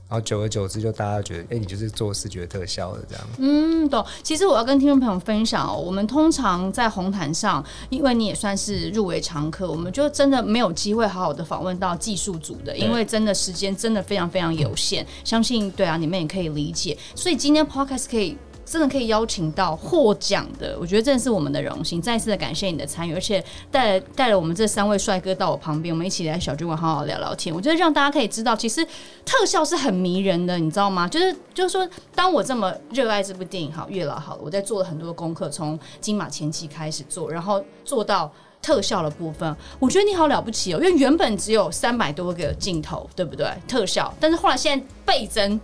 [0.09, 3.25] 然后久而久之，就大家觉得，哎、欸，你就是做视觉特效的这样。
[3.39, 4.05] 嗯，懂。
[4.23, 15.03] 其实我要跟听众朋友分享哦，我们通常在红毯上，因为你也算是入围常客，我们就真的没有机会好好的访问到技术组的，因为真的时间真的非常非常有限。
[15.05, 16.97] 嗯、相信对啊，你们也可以理解。
[17.15, 18.37] 所以今天 Podcast 可以。
[18.67, 22.03] 真的可以邀请到获奖的，我觉得真的是我们的荣幸。
[22.03, 27.55] 再次的感谢你的参与，而且带带了我们这三位帅哥到我旁边，我们一起来小酒馆好好聊聊天。
[27.55, 28.85] 我觉得让大家可以知道，其实
[29.25, 31.07] 特效是很迷人的，你知道吗？
[31.07, 39.57] 就是就是说，当我这么热爱这部电影，好月老好了，我在做了很多功课，从金马前期开始做，然后做到特效的部分。
[39.79, 43.47] 我觉得你好了不起哦，因为原本只有三百多个镜头，对不对？
[43.69, 45.61] 特效，但是后来现在倍增。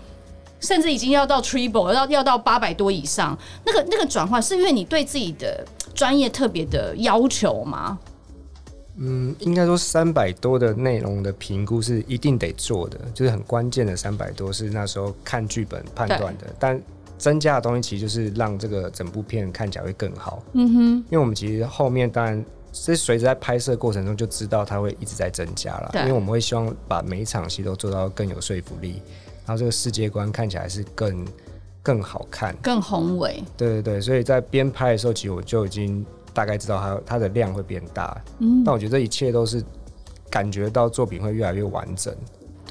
[0.62, 7.98] 甚至已经要到 triple，要要到八百多以上，那个那个转换是因为你对自己的专业特别的要求吗？
[8.96, 16.80] 嗯，应该说三百多的内容的评估是一定得做的，就是很关键的三百多是那时候看剧本判断的，但
[17.18, 20.42] 增加的东西其实就是让这个整部片看起来会更好。
[20.52, 29.00] 嗯哼，因为我们其实后面当然是随着在拍摄过程中就知道它会一直在增加了，因为我们会希望把每一场戏都做到更有说服力。
[29.46, 31.26] 然后这个世界观看起来是更
[31.82, 33.42] 更好看，更宏伟。
[33.56, 38.20] 对对对，所以在边拍的时候，其实我就已经大概知道它它的量会变大。
[38.38, 39.62] 嗯，但我觉得这一切都是
[40.30, 42.14] 感觉到作品会越来越完整。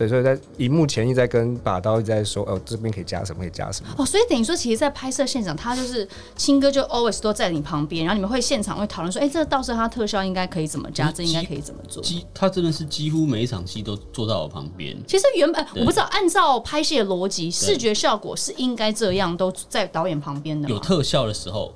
[0.02, 3.94] 对，所以在荧幕前一直在跟把刀一直在说，哦，这边可以加什么，可以加什么。
[4.00, 12.02] 哦，所以等于说，其实，在拍摄现场，他就是青哥就 always 都在你旁边，然后你们会现场会讨论说，哎、欸，这个到时候他特效应该可以怎么加，这应该可以怎么做。
[12.02, 14.98] 几他真的是几乎每一场戏都坐在我旁边。
[15.06, 20.68] 其实原本我不知道，按照拍戏的逻辑，视觉效果是应该这样，都在导演旁边的。
[20.68, 21.72] 有特效的时候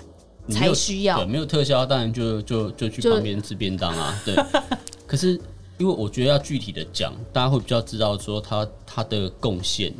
[0.49, 4.19] 才需要，对，没有特效，当然就就就去旁边吃便当啊。
[4.25, 4.35] 对，
[5.05, 5.39] 可是。
[5.77, 9.93] 因为我觉得要具体的讲，大家会比较知道说他他的贡献，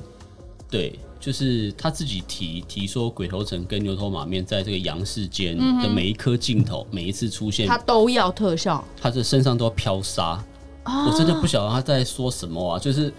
[0.69, 10.41] 对，就是他自己提提说鬼头城跟牛头马面在这个阳世间的每一颗镜头，每一次出现，他都要特效，他的身上都要飘沙，
[10.85, 12.79] 我真的不晓得他在说什么啊！
[12.79, 13.11] 就是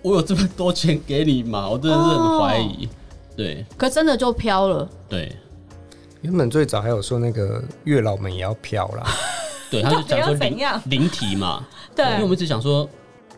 [0.00, 2.88] 我有这么多钱给你嘛，我真的是很怀疑，
[3.36, 5.34] 对，可真的就飘了，对，
[6.20, 9.04] 原本最早还有说那个月老们也要飘啦。
[9.70, 12.88] 对，他就讲说灵灵体嘛，对，因为我们只想说。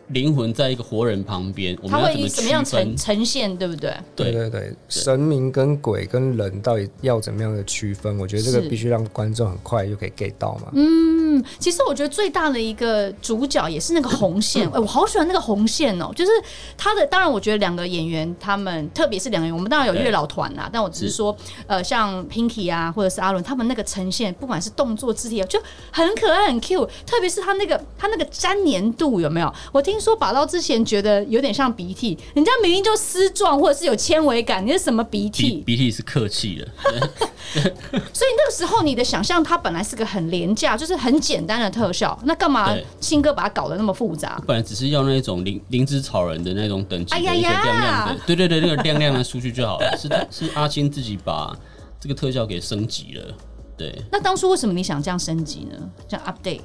[0.09, 3.93] 灵魂在一个活人旁边，我们要怎么怎么样呈呈现，对不对？
[4.15, 8.17] 对对对，神明跟鬼跟人到底要怎么样的区分？
[8.17, 10.71] 我觉得这个必须让观众很快就可以 get 到嘛。
[10.73, 16.31] 嗯，其实我觉得最大的一个主角也是那个红线， 哎、欸，我好喜欢那个红线哦、喔，就是
[16.75, 17.05] 他的。
[17.05, 21.35] 当然，我觉得两个演员他们，特别是两个人，我们当然有月老团啊，但我只是说，
[21.67, 29.53] 呃，像 Pinky 啊，或者是阿伦，他们那个呈现，不管是动作肢体，就很可爱很 Q，特别是他那个他那个粘黏度有没有？
[29.71, 29.98] 我听。
[29.99, 35.61] 说把刀之前觉得有点像鼻涕，人家明明就丝状或者是有纤维感，你是什么鼻涕？
[35.65, 36.67] 鼻涕是客气的。
[37.51, 44.41] 所以那个时候你的想象，它本来是个很廉价，就是很简单的特效，那干嘛新哥把它搞得那么复杂？
[44.45, 49.89] 本来只是要那种灵灵芝草人的那种等级的一个亮亮的，哎、呀呀对对对，那个亮亮的出去就好了。
[49.97, 51.55] 是是阿青自己把
[51.99, 53.35] 这个特效给升级了。
[53.75, 55.89] 对，那当初为什么你想这样升级呢？
[56.07, 56.61] 这样 update？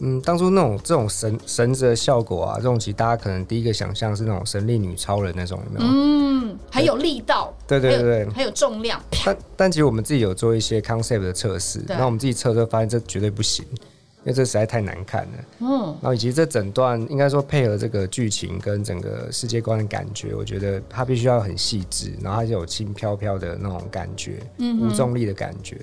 [0.00, 5.92] 嗯，当初那种这种绳绳子的效果啊，这种其实大家可能第一个想象是那种神力女超人那种，有没有？
[5.92, 9.00] 嗯，很有力道，对对对对，还有重量。
[9.24, 15.28] 但但其实我们自己有做一些 concept 的测试，然后我们自己测测发现这绝对不行，因为这实在太难看了。
[15.58, 15.68] 嗯，
[16.00, 25.76] 然后以及这整段应该说配合这个剧情跟整个世界观的感觉，我觉得它必须要很细致，然后它就有轻飘飘的那种感觉，嗯，无重力的感觉。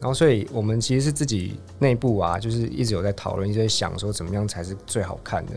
[0.00, 5.52] 然后，所以我们其实是自己内部啊，就是一直有在讨论，一直在想说怎么样才是最好看的。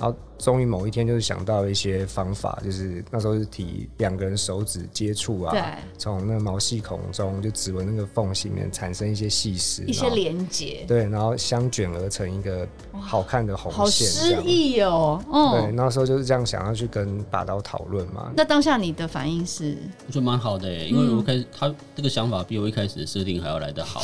[0.00, 12.66] 然后终于某一天，就是想到一些方法，就是那时候是提两个人手指接触啊，从那个毛细孔中就指纹那个缝隙里面产生一些细丝，一些连接，对，然后相卷而成一个
[12.98, 15.22] 好看的红线，好诗意哦。
[15.52, 18.32] 对，那时候就是这样想要去跟把刀讨论嘛。
[18.34, 19.76] 那当下你的反应是？
[20.06, 24.02] 我觉得蛮好的，因为我开始他这个想法比我一开始的设定还要来得好。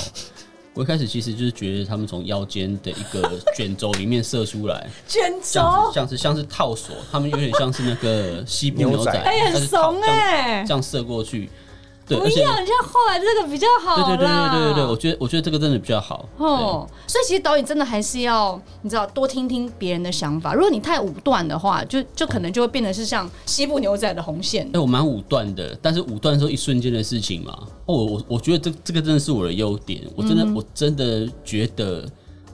[0.76, 11.48] 我一开始其实就是觉得他们从腰间的一个 卷轴里面射出来，卷轴像是像是套索，他们有点像是那个西部牛仔， 哎，很怂哎，这样射过去。
[12.08, 13.96] 对，不一样，像后来这个比较好。
[13.96, 16.28] 对对对对对对对，我觉得我觉得这个真的比较好。
[16.36, 20.54] 哦，所以其实导演真的还是要你知道多听听别人的想法。
[20.54, 24.68] 如果你太武断的话，就就可能就会变得是像西部牛仔的红线。
[24.72, 27.58] 哎，我蛮武断的，但是武断的时候一瞬间的事情嘛。
[27.86, 30.02] 哦，我我觉得这这个真的是我的优点。
[30.14, 32.04] 我真的、嗯、我真的觉得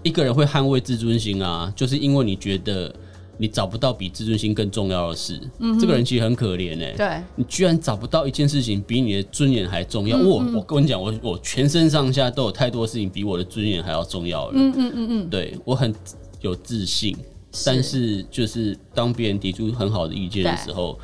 [0.03, 2.95] 一个人会捍卫自尊心啊，就是因为你觉得。
[3.39, 6.95] 你找不到比自尊心更重要的事，嗯、这个人其实很可怜哎、欸。
[6.97, 10.17] 对，你居然找不到一件事情比你的尊严还重要。
[10.17, 14.53] 我、嗯、我跟你讲，我我全身上下都有太多事情比我的尊严还要重要了。
[14.55, 15.93] 嗯嗯嗯嗯，对我很
[16.41, 17.17] 有自信，
[17.53, 20.97] 是但是就是当别人提出很好的意见的时候，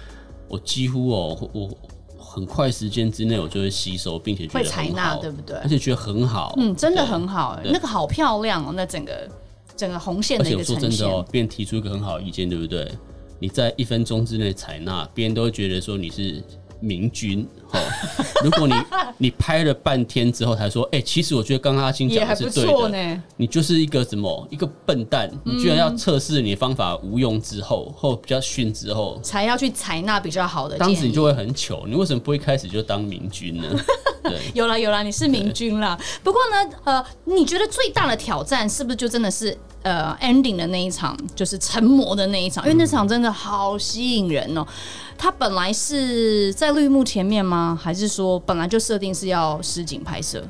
[0.48, 1.68] 我几乎哦，我
[2.18, 5.56] 很快时间之内我就会吸收，并且觉得很好，对不对？
[5.56, 9.28] 而且觉得很好，嗯，真的很好、欸，那个好漂亮哦，那整个。
[9.78, 10.76] 整个红线的一个呈现。
[10.76, 12.86] 而且我说真的哦，别人提出一个很好的意见，对不对？
[13.38, 16.42] 你在一分钟之内采纳，别人都会觉得说你是
[16.80, 17.46] 明君。
[17.70, 17.78] 哦，
[18.42, 18.74] 如果你
[19.18, 30.78] 你拍了半天之后才说，哎、欸，其实我觉得刚刚阿青讲的是对的，呢你就是一个什么一个笨蛋，你居然要测试你的方法无用之后，或比较逊之后，才要去采纳比较好的。
[30.78, 33.64] 当时你就会很糗，你为什么不一开始就当明君呢？
[34.24, 35.98] 对，有了有了，你是明君了。
[36.22, 39.56] 不过呢，呃，你觉得最大的挑战是不是就真的是？
[39.88, 44.66] 呃，ending 的那一场就是成魔的那一场，因为那场真的好吸引人哦。
[45.16, 47.78] 它本来是在绿幕前面吗？
[47.80, 50.44] 还是说本来就设定是要实景拍摄？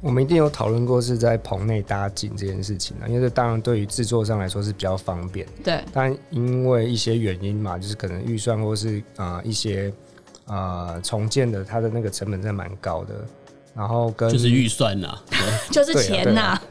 [0.00, 5.46] 我们一定有讨论过是在棚内搭景这件事情啊，因为这当然对于制作上来说是比较方便。
[5.64, 9.92] 对，但因为一些原因嘛，就是可能预算或是啊、呃、一些
[10.44, 13.14] 啊、呃、重建的，它的那个成本真的蛮高的。
[13.76, 15.18] 然后跟就是预算呐，
[15.70, 16.62] 就是钱呐、啊，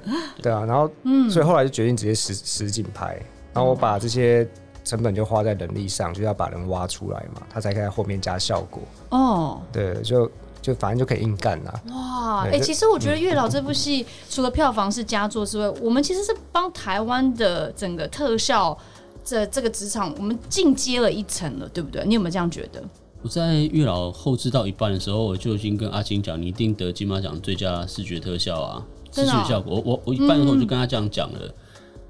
[0.42, 3.16] 对啊，然后嗯，所以后来就决定直接实实景拍，
[3.54, 4.48] 然后我把这些
[4.84, 9.62] 成本就花在人力上，就要把人挖出来嘛，他才可以在后面加效果哦。
[9.72, 10.30] 对，就
[10.64, 11.82] 就反正就可以硬干啦。
[11.92, 18.76] 哇，哎、欸，其实我觉得《月老》这部戏、嗯、除了票房是佳作之外，我们其实是帮台湾的整个特效
[19.24, 22.04] 这这个职场，我们进阶了一层了，对不对？
[22.06, 22.84] 你有没有这样觉得？
[23.26, 29.82] 我在月老后置到一半的时候，我就已经跟阿青讲，你一定得金马奖最佳视觉特效啊，视觉效果。
[29.84, 31.40] 我我我一半的时候我就跟他这样讲了。
[31.42, 31.54] 嗯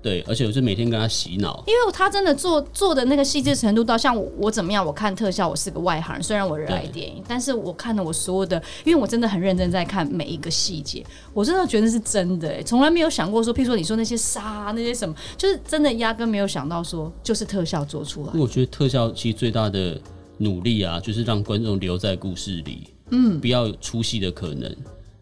[0.05, 4.85] 对，而且我就每天跟他洗脑，因为他真的做做的那个细致程度，到像我，我怎么样？
[4.85, 18.31] 我看特效，我是个外行人，虽然我热爱电影，但是我看了我所有的，因为我真的很认真在看每一个细节，我真的觉得是真的，从来没有想过说，譬如说你说那些沙那些什么，就是真的压根没有想到说就是特效做出来。
[18.35, 19.99] 我觉得特效其实最大的
[20.37, 24.75] 努力啊，就是让观众留在故事里，嗯，不要有出戏的可能。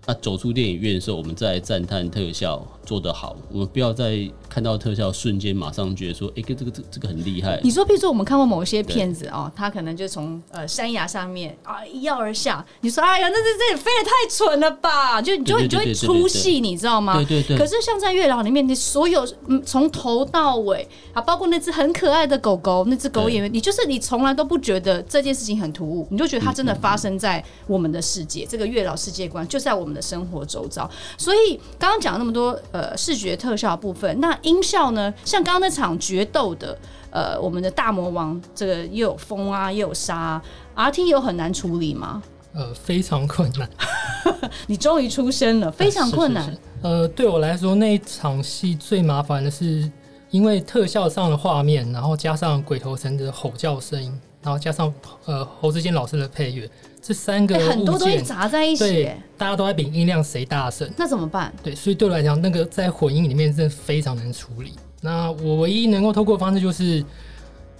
[0.06, 3.38] 那走出电影院的时候，我们再来赞叹特效做得好。
[3.50, 7.58] 我们不要再看到特效瞬间马上觉得说，哎、欸，这个这个这个很厉害。
[7.64, 12.66] 你说，譬如说我们看过某些片子哦，他可能就从呃山崖上面啊一跃而下。
[12.82, 15.22] 你说，哎呀，那这这也飞得太蠢了吧？
[15.22, 17.16] 就你就会就会出戏，你知道吗？
[17.16, 17.58] 对对对。
[17.58, 29.93] 可是像在月老里面，你所有嗯从头到尾啊，包括那只很可爱的狗狗，那只狗演员，你就是你从来都不觉得这件事情很突兀，你就觉得它真的发生在我们的世界，嗯嗯这个月老世界观就在我们。
[29.94, 35.14] 的生活周遭，所以刚刚讲了那么多呃视觉特效的部分，那音效呢？
[35.24, 36.78] 像刚刚那场决斗的
[37.12, 40.42] 呃，我们的大魔王，这个又有风啊，又有沙啊
[40.76, 42.24] ，RT 有很难处理吗？
[42.54, 43.70] 呃，非常困难。
[44.68, 46.44] 你终于出声了，非常困难。
[46.44, 49.90] 是是是呃，对我来说，那一场戏最麻烦的是，
[50.32, 54.94] 因为特效上的画面，然后加上鬼头神的吼叫声音，然后加上
[55.26, 56.70] 呃侯志坚老师的配乐。
[57.06, 61.54] 这三个、欸、很多东西杂在一起，对，大家都在比音量谁大声，那怎么办？
[61.62, 64.72] 对，所以对我来讲，那个在混音里面真的非常难处理。
[65.02, 67.04] 那我唯一能够透过的方式就是，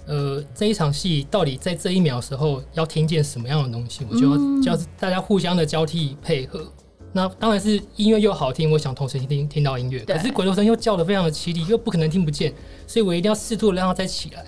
[0.04, 6.70] 呃，这一场戏到底在这一秒的时候要听见什么样的东西，我就要、嗯、就要大家互相的交替配合。
[7.16, 12.52] 那当然是音乐又好听，我想同时听听到音乐，可是鬼头声又叫的非常的凄厉，又不可能听不见，
[12.86, 14.44] 所以我一定要试图让它再起来。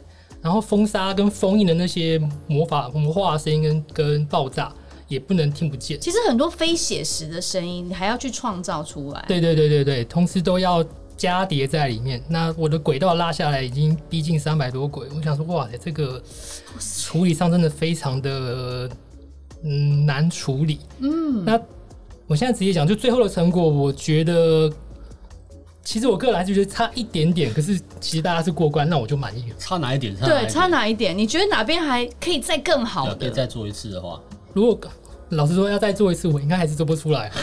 [0.46, 4.72] 然后风沙跟封印的那些魔法魔化声音跟跟爆炸
[5.08, 6.00] 也不能听不见。
[6.00, 9.24] 其实很多非写实的声音，你还要去创造出来。
[9.26, 10.84] 对对对对对，同时都要
[11.16, 12.22] 加叠在里面。
[12.28, 16.22] 那我的轨道拉下来已经逼近三百多轨，我想说，哇塞，这个
[16.78, 18.88] 处理上真的非常的
[19.64, 20.78] 嗯难处理。
[21.00, 21.60] 嗯，那
[22.28, 24.72] 我现在直接讲，就最后的成果，我觉得。
[25.86, 29.56] 其实我个人还是觉得差一点点，可是其实大家是过关，那我就满意了。
[29.56, 30.12] 差哪一点？
[30.16, 31.16] 对，差哪一点？
[31.16, 33.14] 你觉得哪边还可以再更好的？
[33.14, 34.20] 可以再做一次的话，
[34.52, 34.76] 如果
[35.28, 37.30] 老实说要再做一次，我应该还是做不出来。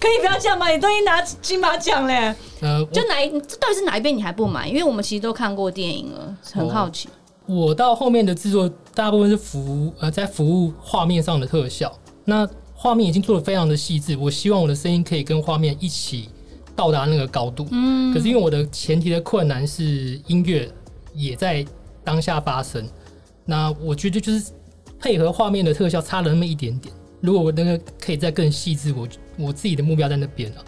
[0.00, 0.68] 可以不要这样吗？
[0.68, 2.34] 你都已经拿金马奖嘞。
[2.60, 3.30] 呃，就哪一？
[3.42, 4.68] 这到底是哪一边你还不满？
[4.68, 7.08] 因为我们其实都看过电影了，很好奇。
[7.46, 16.28] 我到后面的制作大部分是服务呃在服务画面上的特效，那画面已经做的非常的细致，我希望我的声音可以跟画面一起
[16.74, 17.66] 到达那个高度。
[17.70, 20.70] 嗯，可是因为我的前提的困难是音乐
[21.14, 21.64] 也在
[22.04, 22.88] 当下发生，
[23.44, 24.52] 那我觉得就是
[24.98, 26.94] 配合画面的特效差了那么一点点。
[27.20, 30.64] 如果我那个可以再更细致，我我自己的目标在那边了。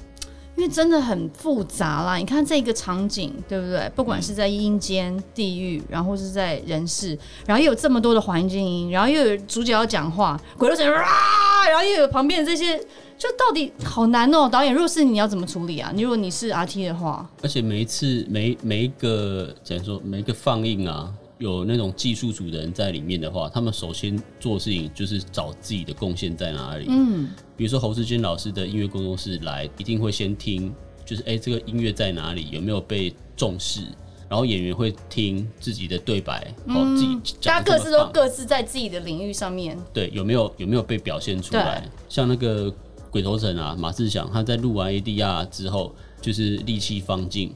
[0.56, 3.90] 因为真的很复杂啦，你看这个场景，对不对？
[3.96, 12.78] 不管是在阴间、地狱，然后是在人世，然后又有这么多的环境音，然后又有主角要讲话，鬼都在啊，然后又有旁边的这些，
[13.18, 14.48] 就到底好难哦。
[14.48, 15.90] 导演，如果是你要怎么处理啊？
[15.92, 21.12] 你如果你是 RT 的话，而且每一次每每一个怎样说，每一个放映啊。
[21.44, 26.86] 有那种技术组的人在里面的话，他们首先做事情就是找自己的贡献在哪里。
[26.88, 30.74] 嗯，比如说侯志坚老师的音乐工作室来，一定会先听，
[31.04, 33.82] 就是哎、欸，这个音乐在哪里，有没有被重视？
[34.26, 41.86] 然后演员会听自己的对白，哦、嗯，自己大家各自都各自在自己的领域上面，对，有没有有没有被表现出来？
[42.08, 42.74] 像那个
[43.10, 47.54] 鬼头城啊，马志祥他在录完 ADR 之后，就是力气放尽，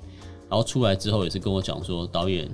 [0.50, 2.46] 然后出来之后也是跟我讲说，导演。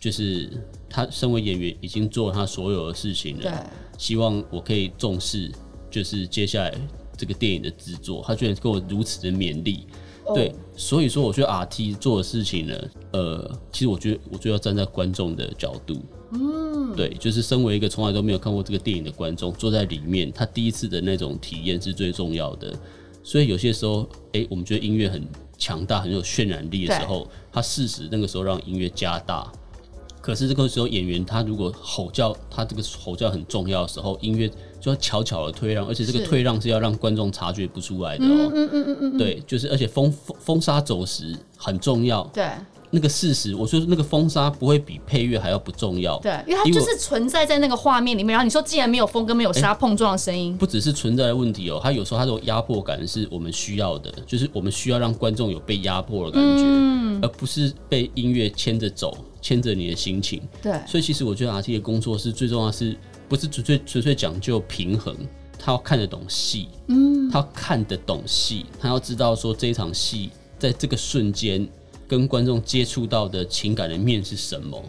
[0.00, 0.50] 就是
[0.88, 3.42] 他身为演员，已经做了他所有的事情了。
[3.42, 3.52] 对，
[3.98, 5.52] 希望我可以重视，
[5.90, 6.74] 就是接下来
[7.18, 8.24] 这个电影的制作。
[8.26, 9.86] 他居然跟我如此的勉励，
[10.24, 12.74] 哦，对，所以说我觉得 RT 做的事情呢，
[13.12, 16.00] 呃，其实我觉得我就要站在观众的角度，
[16.32, 22.74] 嗯，对，就是身为一个从来都没有看过这个电影的观众，坐在里面，他第一次的那种体验是最重要的。
[23.22, 25.28] 所以有些时候，哎，我们觉得音乐很
[25.58, 29.52] 强大、很有渲染力的时候，他适时那个时候让音乐加大。
[30.20, 34.48] 可是这个时候，演员他如果吼叫，他这个吼叫很重要的时候，音乐
[34.80, 38.50] 就要悄悄的退让，而且这个退让是要让观众察觉不出来的哦。
[38.54, 42.22] 嗯嗯嗯嗯，对，就是而且风风沙走时很重要。
[42.34, 42.46] 对，
[42.90, 46.18] 那个事实，我说那个风沙不会比配乐还要不重要。
[46.18, 48.32] 对，因为它就是存在在那个画面里面。
[48.32, 59.16] 然后你说，既然没有风跟没有沙碰撞的声音，不只是存在的问题哦，它有时候它这种压迫感是我们需要的，就是我们需要让观众有被压迫的感觉，嗯而不是被音乐牵着走。
[59.40, 62.96] 牵着你的心情，对，所以其实我觉得 RT 的工作是最重要，是
[63.28, 65.16] 不是纯粹纯粹讲究平衡？
[65.58, 71.68] 他要看得懂戏，嗯，他要看得懂戏，他要知道说这一场戏在这个瞬间
[72.08, 74.82] 跟观众接触到的情感的面是什么？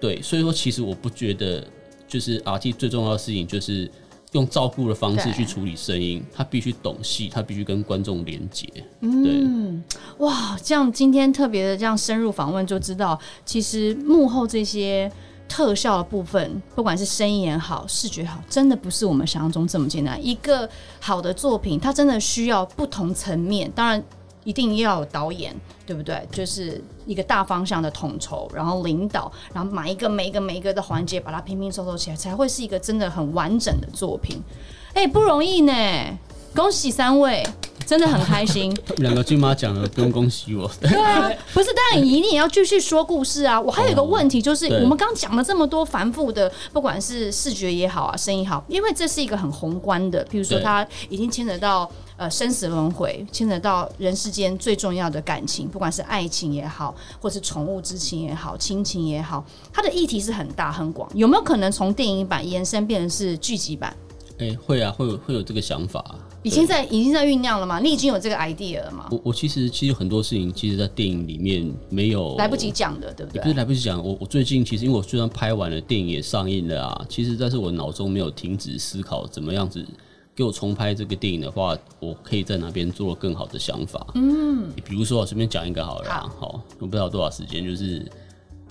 [0.00, 1.66] 对，所以说其实我不觉得
[2.06, 3.90] 就是 RT 最重要的事情就是。
[4.32, 8.66] 用照顾的方式去处理声音，他必须懂戏，他必须跟观众连接。
[9.00, 9.82] 嗯，
[10.18, 15.10] 哇，这样今天特别的这样深入访问，就知道其实幕后这些
[15.48, 20.18] 特效的部分，不管是声音也好，视觉好，真的不是我们想象中这么简单。
[20.24, 20.68] 一个
[21.00, 24.04] 好的作品，它真的需要不同层面，当然。
[24.48, 26.26] 一定要有导演，对不对？
[26.32, 34.42] 就是一个大方向的统筹，然后领导，然后每一个每一个每一个的环节，把它拼拼凑凑起来，才会是一个真的很完整的作品。
[34.94, 35.72] 哎，不容易呢！
[36.54, 37.46] 恭喜三位，
[37.84, 38.74] 真的很开心。
[38.96, 40.66] 两个金马奖了，不用恭喜我。
[40.80, 43.60] 对啊，不是，当然你一定也要继续说故事啊。
[43.60, 51.88] 我还有一个问题，就是我们刚讲了这么多繁复的，不管是视觉也好啊，声音好，因为这是一个很宏观的，比如说它已经牵扯到。
[52.18, 61.08] 呃，生死轮回牵扯到人世间最重要的感情，不管是爱情也好，或是宠物之情也好，亲情也好，它的议题是很大很广。
[61.14, 63.96] 有没有可能从电影版延伸变成是剧集版？
[64.40, 66.04] 哎、欸，会啊，会有会有这个想法。
[66.42, 67.78] 已经在已经在酝酿了吗？
[67.78, 69.06] 你已经有这个 idea 了吗？
[69.12, 73.42] 我我其实其实很多事情，其实，在电影里面没有来不及讲的，对不对？
[73.42, 74.04] 不是来不及讲。
[74.04, 79.86] 我我最近其实因为我虽然拍完了，电影也上映了啊，其实但是我脑中没有停止思考怎么样子。
[80.38, 84.06] 给我重拍这个电影的话，我可以在哪边做更好的想法？
[84.14, 88.08] 嗯，比如说我随便讲一个好了，好，好，我不知道多少时间，就是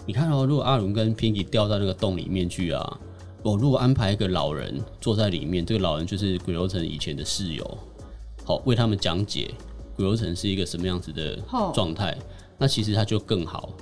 [0.06, 3.00] 你看哦，如果阿伦跟 Pinky 掉到那个洞里面去啊，
[3.44, 7.78] 我如果安排一个老人坐在里面，这个老人就是鬼楼城以前的室友，
[8.46, 9.54] 好，为他们讲解
[9.98, 11.38] 鬼楼城是一个什么样子的
[11.74, 12.18] 状态，
[12.58, 13.74] 那其实他就更好。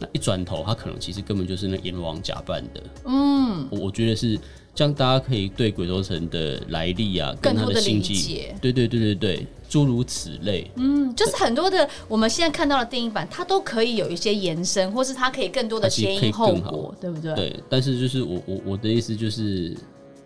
[0.00, 2.82] 那一转头，他可能其实根本就是那阎王假扮的。
[3.04, 4.40] 嗯，我我觉得是。
[4.74, 10.68] 这样大家可以对鬼头城的来历啊，跟他的心机，对对对对对，诸如此类。
[10.74, 17.34] 嗯，就是很多的我们现在看到的电影版，它都可以有一些延伸，或是它可以更多的前因后果，对不对？
[17.36, 17.56] 对。
[17.68, 19.76] 但是就是我我我的意思就是，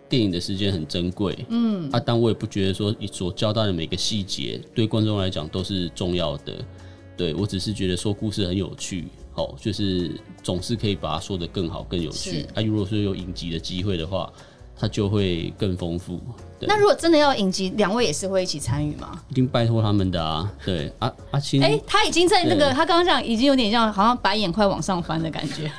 [0.09, 1.37] 电影的时间很珍贵。
[1.49, 1.87] 嗯。
[1.91, 6.53] 啊，但我也不觉得说你所交代的每个细节对观众来讲都是重要的。
[7.15, 9.05] 对，我只是觉得说故事很有趣。
[9.39, 10.11] 哦，就是
[10.43, 12.45] 总是可以把它说得更好、更有趣。
[12.53, 14.31] 啊，如果说有影集的机会的话，
[14.77, 16.19] 它就会更丰富。
[16.61, 19.21] 那如果真的要影集，两位也是会一起参与吗？
[19.29, 20.51] 一定拜托他们的啊。
[20.65, 25.71] 对，阿阿青，哎、欸，他已经在那个，他刚刚讲已经有点像，好像白眼快往上翻的感觉。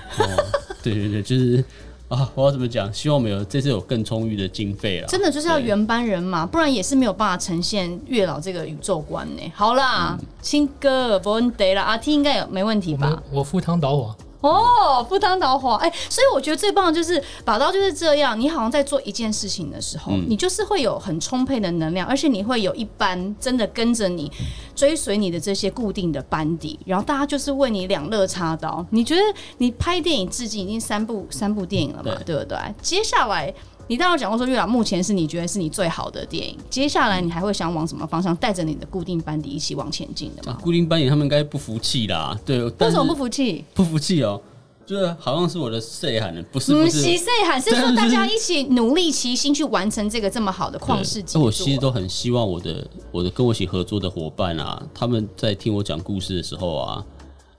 [0.83, 1.63] 对对对，就是。
[2.11, 2.93] 啊，我要怎么讲？
[2.93, 5.07] 希望我们有这次有更充裕的经费了。
[5.07, 9.43] 真的就是要原班人马，不然也是没有办法呈现月老这个宇宙观呢。
[9.55, 13.23] 好啦，青、嗯、哥，不问题了，阿 T 应该有没问题吧？
[13.31, 14.17] 我赴汤蹈火。
[14.41, 18.39] 哦，不当导火，哎、欸，所以我觉得最棒的就是宝刀就是这样。
[18.39, 24.31] 你好像在做一件事情的时候，嗯、你就是会有很充沛的能量，而且你会有一班真的跟着你
[24.75, 28.85] 追随你的这些固定的班底，然后大家就是为你两肋插刀。
[28.91, 29.21] 你觉得
[29.59, 32.15] 你拍电影至今已经三部三部电影了嘛？
[32.25, 32.59] 对，对不对？
[32.81, 33.53] 接下来。
[33.91, 36.57] 你当然讲过说，月老目前是你觉得是你最好的电影。
[36.71, 40.57] 接下来你还会想往什么方向带着你的固定班底一起往前进的吗？
[40.57, 42.63] 啊、固定班底他们应该不服气啦，对。
[42.63, 43.65] 为什么不服气？
[43.75, 44.41] 不服气哦，
[44.87, 47.01] 就是好像是我的岁喊的，不是不是。
[47.01, 51.43] 岁喊是说大家一起努力齐心去完成这个这么好的旷世杰作。
[51.43, 57.05] 我其实都很希望我的我的跟我一起合作的伙伴啊，他们在听我讲故事的时候啊，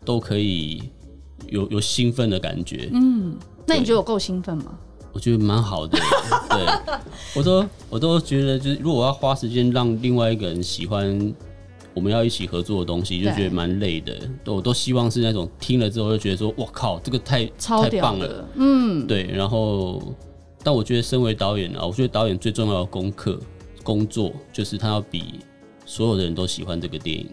[0.06, 0.82] 都可以
[1.50, 2.90] 有有兴奋的感觉。
[2.94, 4.78] 嗯，那你觉得我够兴奋吗？
[5.14, 6.00] 我觉得蛮好的，
[6.50, 7.00] 对，
[7.36, 11.34] 我都我都觉得，就是如果我要花时间让另外一个人喜欢
[11.94, 14.18] 我们要一起合作的东西，就觉得蛮累的。
[14.46, 19.24] 我都希望是那种听了之后就觉得说，哇靠，这个太太棒了，嗯，对。
[19.24, 20.02] 然后，
[20.64, 23.38] 但我觉得身为导演啊，我觉得导演最重要的功课
[23.84, 25.40] 工作就是他要比
[25.86, 27.28] 所有的人都喜欢这个电影。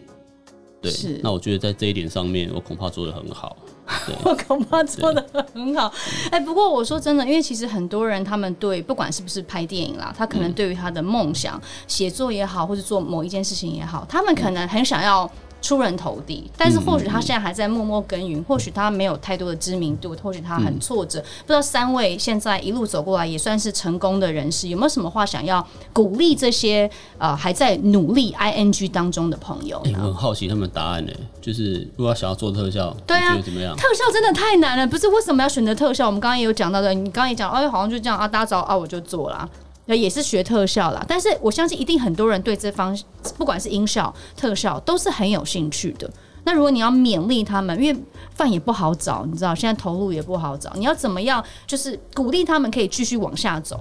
[0.81, 3.57] 对，那我觉得在这一点上面，我恐怕做的很好。
[4.25, 5.25] 我恐怕做的
[5.55, 5.93] 很好，
[6.31, 15.31] 哎，不过我说真的，因为其实很多人他们对不管是不是拍电影啦，他可能对于他的梦想，写作也好，或者做某一件事情也好，他们可能很想要。
[15.61, 21.21] 出人头地，但是或许他现在还在默默耕耘，或许他没有太多的知名度，或许他很挫折。
[21.21, 26.89] 不知道三位现在一路走过来也算是成功的人士，有没有什么话想要鼓励这些
[27.19, 29.81] 呃还在努力 ing 当中的朋友？
[29.85, 33.77] 欸，我很好奇他们答案呢，就是如果想要做特效，对啊，怎么样？
[33.77, 36.07] 特效真的太难了，不是为什么要选择特效？
[36.07, 39.49] 我们刚刚也有讲到的，你刚刚也讲，哎，好像就这样啊，大家找啊，我就做了。
[39.97, 42.97] 也是学特效啦，但是我相信一定很多人对这方
[43.37, 46.11] 不管是音效、特效都是很有兴趣的。
[46.45, 48.01] 那如果你要勉励他们，因为
[48.35, 53.81] 饭也不好找，你知道现在投入也不好找，你要怎么样就是鼓励他们可以继续往下走？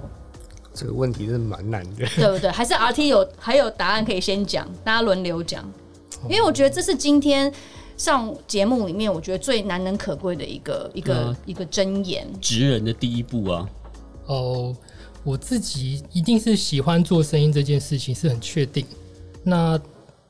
[0.74, 2.50] 这个问题是蛮难的，对不对？
[2.50, 5.64] 还是 RT 有还有答案可以先讲，大家轮流讲，
[6.28, 7.52] 因为我觉得这是今天
[7.96, 13.68] 上节目里面我觉得最难能可贵的一个一个、呃、一个箴言，职人的第一步啊，
[14.26, 14.76] 哦。
[15.28, 18.86] 我自己一定是喜欢做声音这件事情是很确定。
[19.44, 19.78] 那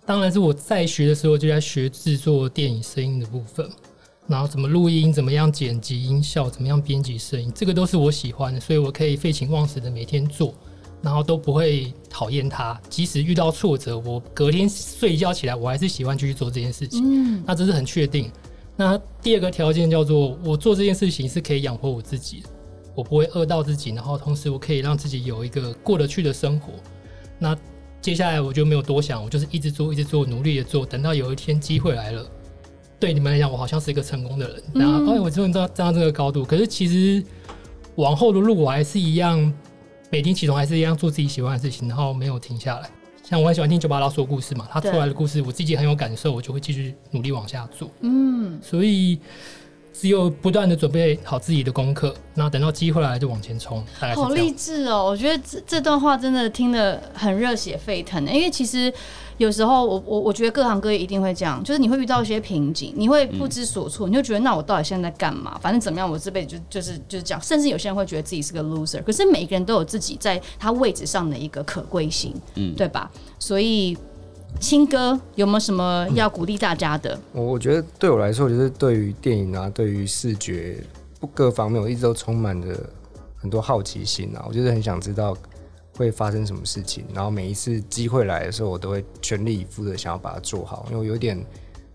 [0.04, 3.68] 当然是我在学的时候就在学制作电影声音的部分，
[4.26, 10.52] 然后怎么录音，怎么样剪辑音效，怎么样编辑声音，这个都是我喜欢的，所以我可以废寝忘食的每天做，
[11.00, 12.76] 然后都不会讨厌它。
[12.90, 17.02] 即使遇到挫折，我隔天睡觉起来，我还是喜欢继续做这件事情。
[17.04, 18.28] 嗯，那这是很确定。
[18.76, 22.48] 那第二个条件叫做我做这件事情是可以养活我自己的。
[22.98, 26.72] 我不会饿到自己，然后同时我可以让自己有一个过得去的生活。
[27.38, 27.56] 那
[28.00, 30.84] 接下来我就没有多想，我就是一直做，一直做，努力的做。
[30.84, 32.28] 等到有一天机会来了，
[32.98, 34.62] 对你们来讲，我好像是一个成功的人。
[34.74, 36.44] 然后，哎，我终于站站到这个高度。
[36.44, 37.24] 可是其实
[37.94, 39.54] 往后的路我还是一样，
[40.10, 42.90] 每天起床还是一样做自己喜欢的事情，然后没有停下来。
[43.22, 47.88] 像我很喜欢听九把刀说故事嘛，他出来的故事我自己很有感受，我就会继续努力往下做。
[48.00, 49.20] 嗯，所以。
[49.92, 53.84] 只有不断的准备好自己的功课，那等到机会来就往前冲。
[54.14, 55.04] 好励志哦！
[55.04, 58.24] 我觉得这这段话真的听得很热血沸腾。
[58.26, 58.92] 因为其实
[59.38, 65.58] 有时候我我我觉得各行各业一定会这样，就是你会遇到一些瓶颈，你会不知所措，嗯、你就觉得那我到底现在在干嘛？
[65.60, 67.40] 反正怎么样，我这辈子就就是就是这样。
[67.42, 73.10] 甚至有些人会觉得自己是个 loser，可是每个人都有自己在他位置上的一个可贵性，嗯，对吧？
[73.38, 73.96] 所以。
[74.60, 77.18] 青哥有没有什么要鼓励大家的？
[77.32, 80.82] 我、嗯、我觉得对我来说，就是对于电影啊，对于视觉
[81.20, 82.78] 不各方面，我一直都充满着
[83.36, 84.44] 很多好奇心啊。
[84.46, 85.36] 我就是很想知道
[85.96, 91.42] 会发生什么事情，然后每一次机会来的时候，我都会全力以赴的想要把它做好，因为我有点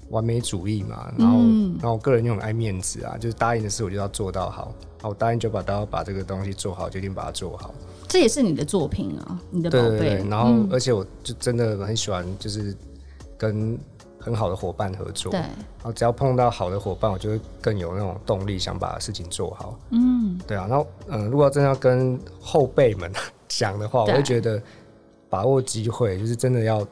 [0.09, 1.11] 完美主义嘛。
[1.17, 4.73] 然后，嗯、然后我个人又很爱面子啊，就是答应的事我就要做到好。
[5.01, 7.73] 好，我答应就把都要把这个东西做好，就一定把它做好。
[8.13, 9.89] 这也是你的作品啊，你的宝贝。
[9.89, 12.77] 对对对，然后，嗯、而且我就真的很喜欢，就是
[13.35, 13.75] 跟
[14.19, 15.31] 很好的伙伴合作。
[15.31, 15.39] 对。
[15.39, 19.79] 然后只要碰到好的伙伴，我就会更有那种动力，想把事情做好。
[19.89, 20.39] 嗯。
[20.45, 23.11] 对啊，然后嗯，如果真的要跟后辈们
[23.47, 24.61] 讲的话，我会觉得
[25.27, 26.87] 把握机会，就是真的要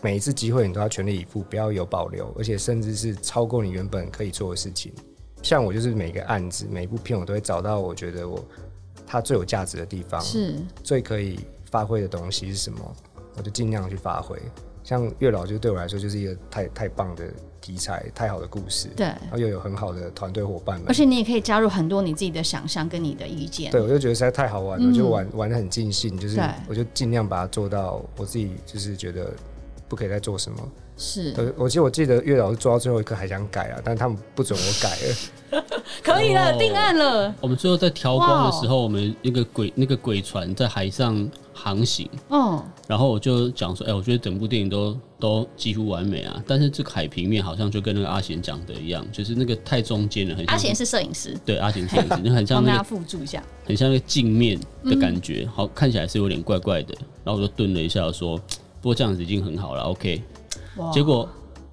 [0.00, 4.92] 每一次机会你都要全力以赴，不要有保留，而且甚至是超过你原本可以做的事情。
[5.42, 8.38] 像我就是每个案子、每一部片，我都会找到我觉得我。
[9.10, 10.54] 它最有价值的地方是
[10.84, 12.78] 最可以发挥的东西是什么？
[13.36, 14.38] 我就尽量去发挥。
[14.84, 17.24] 像月老就对我来说就是一个太太棒的
[17.60, 23.72] 题材，太好的故事，对，然后又有很好的团队伙伴们，而且你也可以加入很多你自己的想象跟你的意见。
[23.72, 29.32] 对，我就觉得实在太好玩了，嗯、就玩玩的很尽兴，就是我就尽量把它做到我自己就是觉得
[29.90, 30.56] 不可以再做什么。
[30.96, 35.62] 是，我记得我记得月老是做到最后一刻还想改啊，但他们不准我改了。
[36.04, 37.34] 可以了，定案了。
[37.40, 42.08] 我们最后在调光的时候，我们那个鬼那个鬼船在海上航行。
[42.28, 42.64] 哦。
[42.86, 50.54] 然后我就讲说，哎，我觉得整部电影都都几乎完美啊，但是这个海平面好像就跟那个阿贤讲的一样，就是那个太中间了，很像。
[50.54, 51.36] 阿贤是摄影师。
[51.44, 52.84] 对，阿贤摄影师， 就很像那个。
[52.84, 53.42] 辅助一下。
[53.64, 56.94] 很像那个镜面的感觉，好，看起来是有点怪怪的。
[57.24, 58.40] 然后我就顿了一下，说，
[58.80, 60.22] 不过这样子已经很好了，OK。
[60.92, 61.28] 结果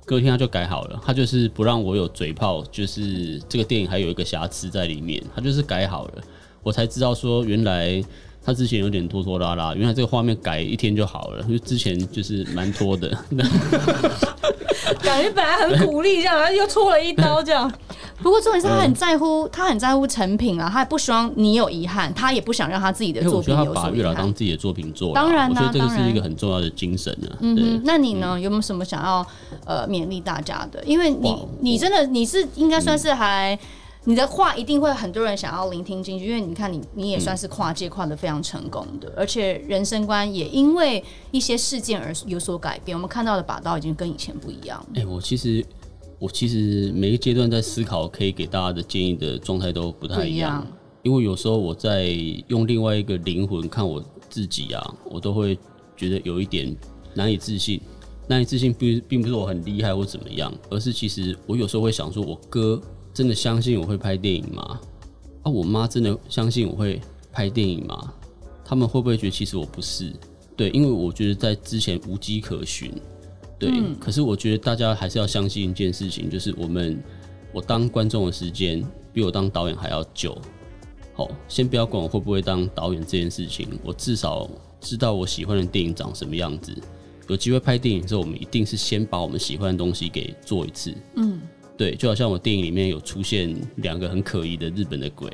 [0.05, 6.23] 隔天他就改好了，他就是不让我有嘴炮，就是这个电影还有一个瑕疵在里面，他就是改好了，
[6.63, 8.03] 我才知道说原来
[8.47, 13.09] 他之前有点拖拖拉拉，因为他这个画面改一天就好了，因为之前就是蛮拖的。
[15.03, 17.69] 感觉本来很鼓励这样，然后又戳了一刀这样。
[18.23, 23.67] 不过重点是他很在乎，嗯、他很在乎成品啊，他也不希望你有遗憾，他也不想让他自己的作品有遗憾。
[23.67, 27.35] 我觉得他把月老当自己的作品做，当然、啊，我觉得这个是一个很重要的精神啊。
[27.41, 28.39] 嗯哼，那你呢？
[28.39, 29.27] 有没有什么想要
[29.65, 30.81] 呃勉励大家的？
[30.85, 33.53] 因为你你真的你是应该算是还。
[33.53, 33.59] 嗯
[34.07, 42.95] 你的话一定会很多人想要聆听进去，因为你看你你也算是跨界跨得非常成功的，嗯、而且人生观也因为一些事件而有所改变。
[42.95, 44.81] 我们看到的把刀已经跟以前不一样。
[44.95, 45.65] 哎、欸，我其实
[46.19, 50.67] 我其实每个阶段在思考可以给大家的建议的状态都不太一样，一样
[51.03, 52.05] 因为有时候我在
[52.47, 55.59] 用另外一个灵魂看我自己啊，我都会
[55.97, 56.73] 觉得有一点
[57.13, 57.81] 难以置信。
[58.29, 62.81] 难以置信并并不是我很厉害或怎么样，而是其实我有时候会想说，我哥。
[63.17, 64.79] 真的相信我会拍电影吗？
[65.41, 67.01] 啊，我妈真的相信我会
[67.31, 68.13] 拍电影吗？
[68.63, 70.13] 他们会不会觉得其实我不是？
[70.55, 72.93] 对，因为我觉得在之前无迹可寻。
[73.57, 77.03] 对，嗯、可是我觉得大家还是要相信一件事情，就是我们
[77.51, 80.39] 我当观众的时间比我当导演还要久。
[81.15, 84.47] 好，先不要管我会不会当导演这件事情，我至少
[84.79, 86.71] 知道我喜欢的电影长什么样子。
[87.27, 90.93] 有机会拍电影之后，我们一定是先把我们喜欢的东西给做一次。
[91.15, 91.41] 嗯。
[91.77, 95.31] 对，就好像我电影里面有出现两个很可疑的日本的鬼，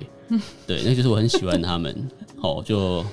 [0.67, 3.03] 对，那就是我很喜欢他们，好，就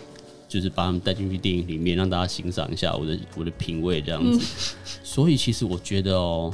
[0.48, 4.74] 就是把他们带进去电影里面，让大家欣赏一下我的我的品味这样子。
[5.04, 6.52] 所以其实我觉得哦，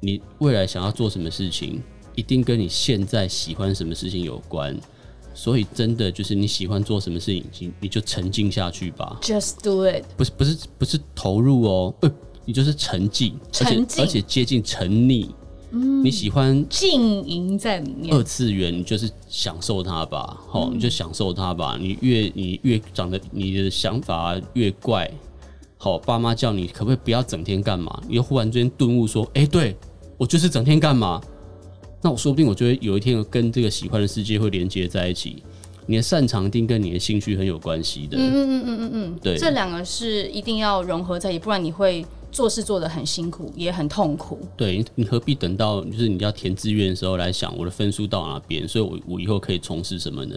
[0.00, 1.82] 你未来想要做什么事情，
[2.14, 4.74] 一定跟你现在喜欢什么事情有关。
[5.34, 9.18] 所以真的就是你喜欢做什么事情，你你就沉浸下去吧。
[9.22, 10.04] Just do it。
[10.16, 12.10] 不是不是不是投入哦，呃，
[12.44, 15.28] 你就是沉浸，沉浸，而且而且接近沉溺。
[15.72, 21.76] 嗯，你喜欢静营在里面，二次元你就是享受它吧，好、嗯，你就享受它吧。
[21.80, 25.10] 你越你越长得你的想法越怪，
[25.78, 28.02] 好，爸妈叫你可不可以不要整天干嘛？
[28.08, 29.76] 你又忽然之间顿悟说，哎、欸，对
[30.18, 31.20] 我就是整天干嘛？
[32.02, 35.42] 那我说不定我就会有一天跟这个喜欢的世界会连接在一起。
[35.86, 38.16] 你的擅长一定跟你的兴趣很有关系的。
[38.16, 42.04] 嗯嗯嗯嗯嗯嗯，对，这两个是一定要融合在一起，不然你会。
[42.30, 44.38] 做事做得很辛苦，也很痛苦。
[44.56, 50.36] 对，你何必等到就是你要填志愿的时候来想我的分数到哪边，所以我我以后可以从事什么呢？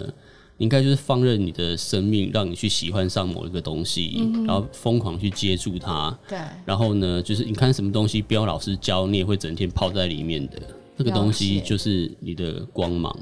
[0.58, 6.16] 你应该就是放任你的生命，让你去喜欢上某一个东西，嗯、然后疯狂去接触它。
[6.30, 10.62] 对，然后呢，就是你看什么东西不要老师教，你也会整天泡在里面的。
[10.98, 13.16] 这个东西就是你的光芒。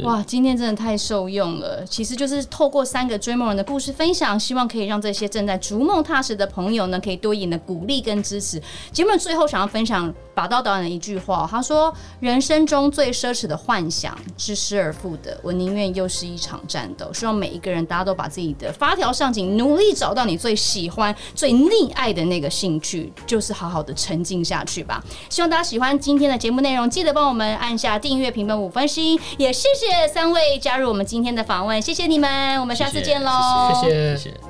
[0.00, 1.84] 哇，今天真的太受用了。
[1.84, 8.60] 其实就是透过三个追梦人的故事分享，希望可以让这些正在逐梦踏实的朋友呢，可以多一点的鼓励跟支持。
[8.92, 25.04] 节目最后想要分享把刀导演的一句话，他说：“人生中最奢侈的幻想是失而复得，我宁愿又是一场战斗。”希望每一个人大家都把自己的发条上紧，努力找到你最喜欢、最溺爱的那个兴趣，就是好好的沉浸下去吧。
[25.28, 27.28] 希望大家喜欢今天的节目内容，记得帮。
[27.28, 33.30] 我们按下订阅、评分五分星，也谢谢三位加入我们今天的访问，谢谢你们，我们下次见喽，
[33.74, 33.90] 谢谢。
[33.90, 34.47] 谢谢谢谢。